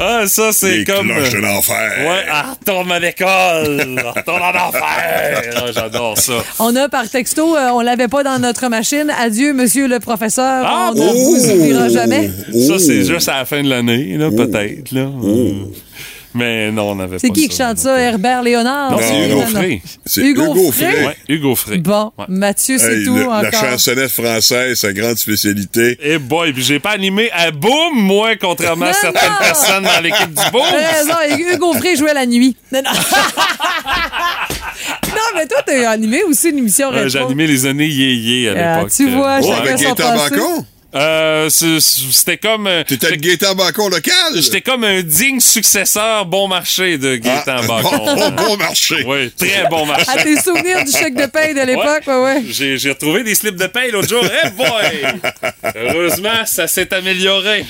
[0.01, 1.07] Ah, ça, c'est Les comme...
[1.09, 1.91] cloches de euh, l'enfer.
[1.99, 4.81] Ouais, ah, retourne à l'école, retourne en enfer.
[5.55, 6.33] Ah, J'adore ça.
[6.59, 9.11] On a par texto, euh, on l'avait pas dans notre machine.
[9.19, 10.63] Adieu, monsieur le professeur.
[10.65, 12.29] Ah, on ne vous oubliera jamais.
[12.67, 15.07] Ça, c'est juste à la fin de l'année, là, peut-être, là.
[16.35, 17.99] Euh, Mais non, on n'avait pas C'est qui qui chante ça?
[17.99, 18.91] Herbert Léonard?
[18.91, 19.47] Non, C'est Hugo non.
[19.47, 19.81] Frey.
[20.05, 20.91] C'est Hugo Hugo Frey?
[20.91, 21.05] Frey.
[21.07, 21.77] Ouais, Hugo Frey.
[21.79, 22.25] Bon, Ouais.
[22.27, 23.41] Mathieu, c'est Hey, tout le- encore.
[23.41, 25.97] la chansonnette française, sa grande spécialité.
[26.03, 29.37] Eh boy, puis j'ai pas animé à boum, moi, contrairement à Non, certaines non!
[29.39, 30.61] personnes dans l'équipe du boum.
[30.69, 32.55] T'as raison, et Hugo Frey jouait la nuit.
[32.71, 32.91] Non, non.
[35.09, 37.09] non, mais toi, t'as animé aussi une émission Ouais, rétro.
[37.09, 38.91] J'ai animé les années yé-yé à Ah, l'époque.
[38.95, 40.35] tu vois, Euh, Oh, chacun avec son Gaëtan passé.
[40.35, 40.65] Bacon?
[40.95, 42.65] Euh, c'est- c'était comme...
[42.65, 44.13] euh, T'étais le Gaétan Bacon local?
[44.35, 47.99] J'étais comme un digne successeur bon marché de Gaétan Ah, Bacon.
[48.15, 49.03] bon- bon marché.
[49.05, 50.05] Oui, très bon marché.
[50.09, 52.43] À tes souvenirs du chèque de paye de l'époque, ouais, ouais.
[52.49, 54.23] J'ai retrouvé des slips de paye l'autre jour.
[54.43, 55.73] Eh boy!
[55.75, 57.65] Heureusement, ça s'est amélioré.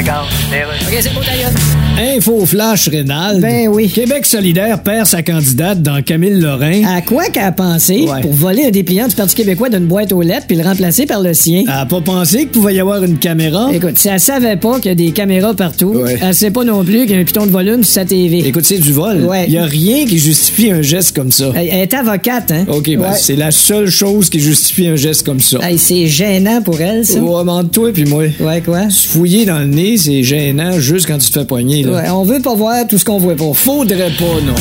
[0.00, 1.50] OK, c'est bon, d'ailleurs.
[1.98, 3.40] Info flash Rénal.
[3.40, 3.88] Ben oui.
[3.88, 6.82] Québec solidaire perd sa candidate dans Camille Lorrain.
[6.86, 8.22] À quoi qu'elle a pensé Ouais.
[8.22, 11.20] pour voler un dépliant du Parti québécois d'une boîte aux lettres puis le remplacer par
[11.20, 11.64] le sien?
[11.66, 13.68] Elle a pas pensé qu'il pouvait y avoir une caméra.
[13.72, 16.16] Écoute, si elle savait pas qu'il y a des caméras partout, Ouais.
[16.22, 18.38] elle sait pas non plus qu'il y a un piton de volume sur sa TV.
[18.48, 19.24] Écoute, c'est du vol.
[19.24, 19.44] Ouais.
[19.48, 21.52] Il y a rien qui justifie un geste comme ça.
[21.54, 22.64] Elle, elle est avocate, hein?
[22.68, 23.06] OK, ben, Ouais.
[23.18, 25.58] c'est la seule chose qui justifie un geste comme ça.
[25.62, 27.20] Hey, c'est gênant pour elle, ça.
[27.20, 28.24] Ouais, toi et moi.
[28.40, 28.88] Ouais, quoi?
[28.88, 31.79] Se fouiller dans le nez, c'est gênant juste quand tu te fais poigner.
[31.82, 31.92] Là.
[31.92, 33.52] Ouais, on veut pas voir tout ce qu'on voit pas.
[33.54, 34.54] Faudrait pas, non.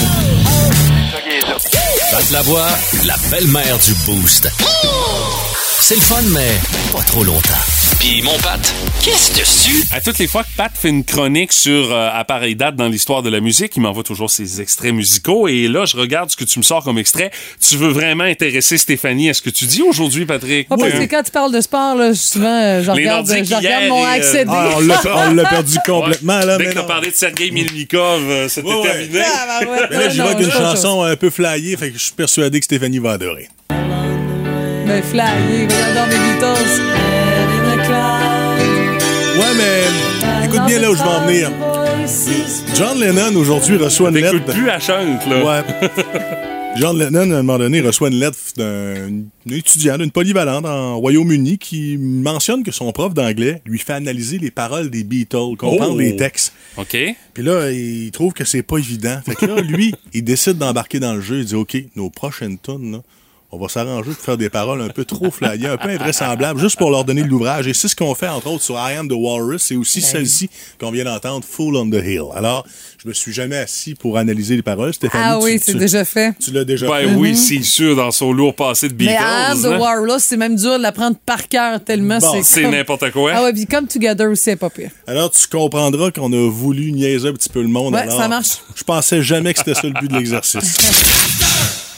[2.12, 2.68] Pat la voix,
[3.06, 4.50] la belle-mère du Boost.
[5.82, 6.60] C'est le fun, mais
[6.92, 7.79] pas trop longtemps.
[8.00, 8.60] Puis mon Pat,
[9.04, 9.84] qu'est-ce dessus?
[9.92, 13.22] À toutes les fois que Pat fait une chronique sur euh, appareil date dans l'histoire
[13.24, 15.50] de la musique, il m'envoie toujours ses extraits musicaux.
[15.50, 17.30] Et là, je regarde ce que tu me sors comme extrait.
[17.60, 20.68] Tu veux vraiment intéresser Stéphanie à ce que tu dis aujourd'hui, Patrick?
[20.72, 23.50] Ah, parce Euh, que quand tu parles de sport, là, souvent, euh, je regarde, Nordiques
[23.50, 24.52] je regarde hier mon euh, accédé.
[24.54, 24.70] Ah,
[25.28, 26.58] on l'a- perdu complètement, là.
[26.58, 28.92] Dès mais que t'as parlé de Sergei Milnikov, euh, c'était Ouais, ouais.
[28.92, 29.20] terminé.
[29.26, 32.04] Ah, ben ouais, Mais là, j'y vois qu'une chanson un peu flyée, fait que je
[32.04, 33.50] suis persuadé que Stéphanie va adorer.
[34.86, 37.09] Mais flyé, regarde dans mes Beatles.
[39.40, 41.52] Ouais, mais écoute bien là où je vais en venir.
[42.76, 44.44] John Lennon, aujourd'hui, reçoit une lettre.
[44.54, 45.46] plus à chante, là.
[45.46, 45.90] Ouais.
[46.78, 51.58] John Lennon, à un moment donné, reçoit une lettre d'un étudiant d'une polyvalente en Royaume-Uni
[51.58, 56.00] qui mentionne que son prof d'anglais lui fait analyser les paroles des Beatles, comprendre Oh.
[56.00, 56.54] les textes.
[56.78, 56.96] OK.
[57.34, 59.20] Puis là, il trouve que c'est pas évident.
[59.26, 61.40] Fait que là, lui, il décide d'embarquer dans le jeu.
[61.40, 63.00] Il dit, OK, nos prochaines tunes, là,
[63.52, 66.78] on va s'arranger pour faire des paroles un peu trop flyées, un peu invraisemblables, juste
[66.78, 67.68] pour leur donner de l'ouvrage.
[67.68, 69.64] Et c'est ce qu'on fait, entre autres, sur I Am the Walrus.
[69.64, 72.26] C'est aussi celle-ci qu'on vient d'entendre, Full on the Hill.
[72.36, 72.64] Alors,
[73.02, 74.94] je me suis jamais assis pour analyser les paroles.
[74.94, 76.34] Stéphanie, Ah oui, c'est déjà fait.
[76.40, 77.16] Tu l'as déjà Ben fait.
[77.16, 79.14] oui, c'est sûr, dans son lourd passé de Beatles.
[79.14, 79.80] Mais Anne de hein.
[79.80, 82.44] Warlock, c'est même dur de la prendre par cœur tellement Bon, c'est.
[82.44, 83.32] c'est comme- n'importe quoi.
[83.34, 84.92] Ah ouais, puis comme Together aussi, c'est pas pire.
[85.08, 87.96] Alors, tu comprendras qu'on a voulu niaiser un petit peu le monde.
[87.96, 88.60] Ouais, Alors, ça marche.
[88.76, 90.78] Je pensais jamais que c'était ça le but de l'exercice.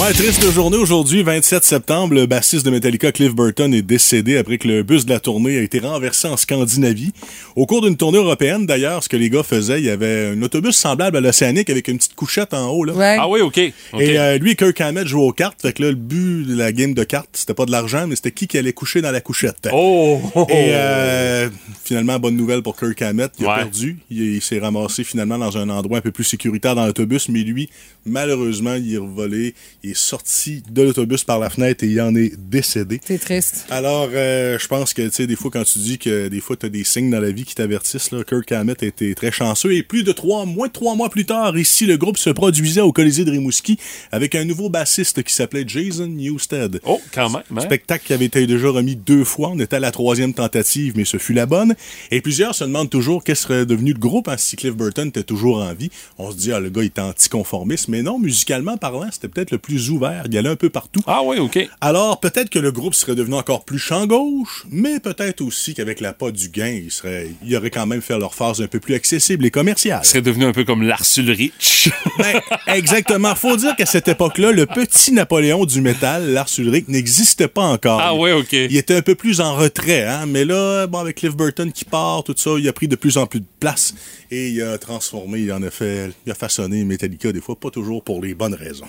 [0.00, 2.14] Ouais, triste journée aujourd'hui, 27 septembre.
[2.14, 5.58] Le bassiste de Metallica, Cliff Burton, est décédé après que le bus de la tournée
[5.58, 7.12] a été renversé en Scandinavie.
[7.54, 10.40] Au cours d'une tournée européenne, d'ailleurs, ce que les gars faisaient, il y avait un
[10.40, 12.84] autobus semblable à l'Océanique avec une petite couchette en haut.
[12.84, 12.94] Là.
[12.94, 13.16] Ouais.
[13.20, 13.58] Ah oui, OK.
[13.58, 15.60] Et euh, lui et Kirk Hammett jouaient aux cartes.
[15.60, 18.16] Fait que là, le but de la game de cartes, c'était pas de l'argent, mais
[18.16, 19.68] c'était qui qui allait coucher dans la couchette.
[19.70, 20.18] Oh!
[20.48, 21.50] Et euh,
[21.84, 23.32] finalement, bonne nouvelle pour Kirk Hammett.
[23.38, 23.98] Il a perdu.
[24.10, 27.40] Il, il s'est ramassé finalement dans un endroit un peu plus sécuritaire dans l'autobus, mais
[27.40, 27.68] lui,
[28.06, 29.54] malheureusement, il est volé.
[29.82, 33.00] Il est sorti de l'autobus par la fenêtre et il en est décédé.
[33.04, 33.66] C'est triste.
[33.70, 36.56] Alors, euh, je pense que, tu sais, des fois, quand tu dis que des fois,
[36.56, 39.72] tu as des signes dans la vie qui t'avertissent, là, Kirk Hammett était très chanceux.
[39.72, 42.80] Et plus de trois, moins de trois mois plus tard, ici, le groupe se produisait
[42.80, 43.78] au Colisée de Rimouski
[44.12, 46.80] avec un nouveau bassiste qui s'appelait Jason Newsted.
[46.84, 47.42] Oh, quand même.
[47.56, 47.60] hein?
[47.60, 49.50] Spectacle qui avait été déjà remis deux fois.
[49.52, 51.74] On était à la troisième tentative, mais ce fut la bonne.
[52.10, 55.22] Et plusieurs se demandent toujours qu'est-ce serait devenu le groupe hein, si Cliff Burton était
[55.22, 55.90] toujours en vie.
[56.18, 57.88] On se dit, ah, le gars est anticonformiste.
[57.88, 60.24] Mais non, musicalement parlant, c'était peut-être le plus ouvert.
[60.26, 61.00] Il y allait un peu partout.
[61.06, 61.58] Ah oui, OK.
[61.80, 66.00] Alors, peut-être que le groupe serait devenu encore plus champ gauche, mais peut-être aussi qu'avec
[66.00, 68.80] la pas du gain, il, serait, il aurait quand même fait leur phase un peu
[68.80, 70.00] plus accessible et commerciale.
[70.04, 71.90] Il serait devenu un peu comme Lars Ulrich.
[72.18, 73.34] Ben, exactement.
[73.34, 78.00] Faut dire qu'à cette époque-là, le petit Napoléon du métal, Lars Ulrich, n'existait pas encore.
[78.02, 78.52] Ah oui, OK.
[78.52, 80.26] Il était un peu plus en retrait, hein.
[80.26, 83.16] Mais là, bon, avec Cliff Burton qui part, tout ça, il a pris de plus
[83.16, 83.94] en plus de place
[84.30, 87.70] et il a transformé, il en a fait, il a façonné Metallica des fois, pas
[87.70, 88.86] toujours pour les bonnes raisons.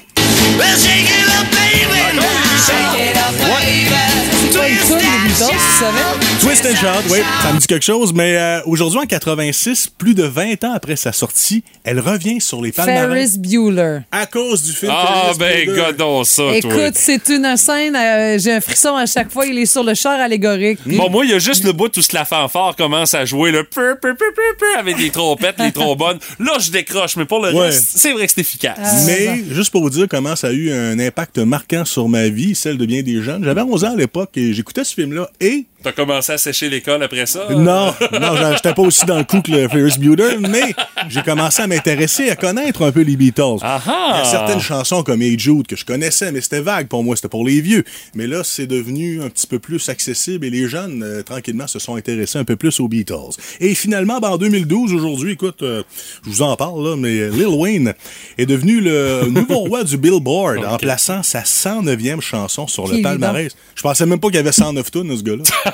[6.41, 10.13] Twist and Shout, oui, ça me dit quelque chose, mais euh, aujourd'hui en 86, plus
[10.13, 13.99] de 20 ans après sa sortie, elle revient sur les palmarès Ferris Bueller.
[14.11, 14.91] à cause du film.
[14.93, 16.55] Ah, Ferris ben, godon ça, toi.
[16.55, 19.93] Écoute, c'est une scène, euh, j'ai un frisson à chaque fois, il est sur le
[19.93, 20.79] char allégorique.
[20.85, 23.63] Bon, moi, il y a juste le bout où la fanfare commence à jouer le
[23.63, 26.19] peu, peu, peu, peu, peu, avec les trompettes, les trombones.
[26.39, 27.67] Là, je décroche, mais pour le Ouais.
[27.67, 28.77] reste, c'est vrai que c'est efficace.
[28.83, 32.27] Ah, Mais juste pour vous dire comment ça a eu un impact marquant sur ma
[32.27, 33.43] vie, celle de bien des jeunes.
[33.43, 37.01] J'avais 11 ans à l'époque et j'écoutais ce film-là et T'as commencé à sécher l'école
[37.01, 37.47] après ça?
[37.49, 40.75] Non, non, j'étais pas aussi dans le coup que le Ferris Bueller, mais
[41.09, 43.57] j'ai commencé à m'intéresser, à connaître un peu les Beatles.
[43.63, 46.87] Ah Il y a certaines chansons comme Hey Jude que je connaissais, mais c'était vague
[46.87, 47.83] pour moi, c'était pour les vieux.
[48.13, 51.79] Mais là, c'est devenu un petit peu plus accessible et les jeunes, euh, tranquillement, se
[51.79, 53.35] sont intéressés un peu plus aux Beatles.
[53.59, 55.81] Et finalement, ben, en 2012, aujourd'hui, écoute, euh,
[56.23, 57.93] je vous en parle, là, mais Lil Wayne
[58.37, 63.01] est devenu le nouveau roi du Billboard en plaçant sa 109e chanson sur Qui, le
[63.01, 63.55] palmarès.
[63.73, 65.43] Je pensais même pas qu'il y avait 109 tonnes, ce gars-là.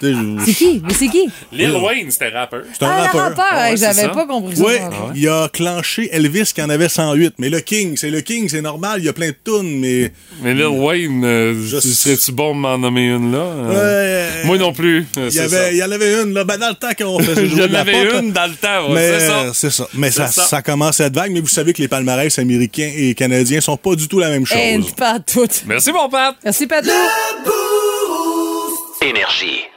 [0.00, 0.82] C'est qui?
[0.84, 1.28] Mais c'est qui?
[1.52, 2.62] Lil Wayne, c'était rappeur.
[2.72, 3.20] C'est un Ah, rappeur.
[3.22, 4.64] rappeur, Ah ouais, j'avais pas compris ça.
[4.64, 5.12] Oui, pardon.
[5.14, 7.34] il a clenché Elvis qui en avait 108.
[7.38, 10.10] Mais le King, c'est le King, c'est normal, il y a plein de tunes, mais.
[10.42, 13.38] Mais Lil Wayne, euh, tu serais-tu bon de m'en nommer une là?
[13.38, 14.44] Euh, Ouais.
[14.46, 15.06] Moi non plus.
[15.18, 15.70] euh, Il y, c'est avait, ça.
[15.70, 17.74] il y en avait une, là, ben, dans le temps qu'on faisait Il y en
[17.74, 19.44] avait pop, une dans le temps, ouais, mais c'est ça.
[19.54, 19.88] c'est ça.
[19.94, 20.46] Mais ça, C'est ça.
[20.46, 23.76] ça commence à être vague, mais vous savez que les palmarès américains et canadiens sont
[23.76, 24.58] pas du tout la même chose.
[24.96, 25.62] Pas toutes.
[25.66, 26.34] Merci, mon Pat.
[26.42, 26.88] Merci, Patou.
[29.02, 29.71] Énergie.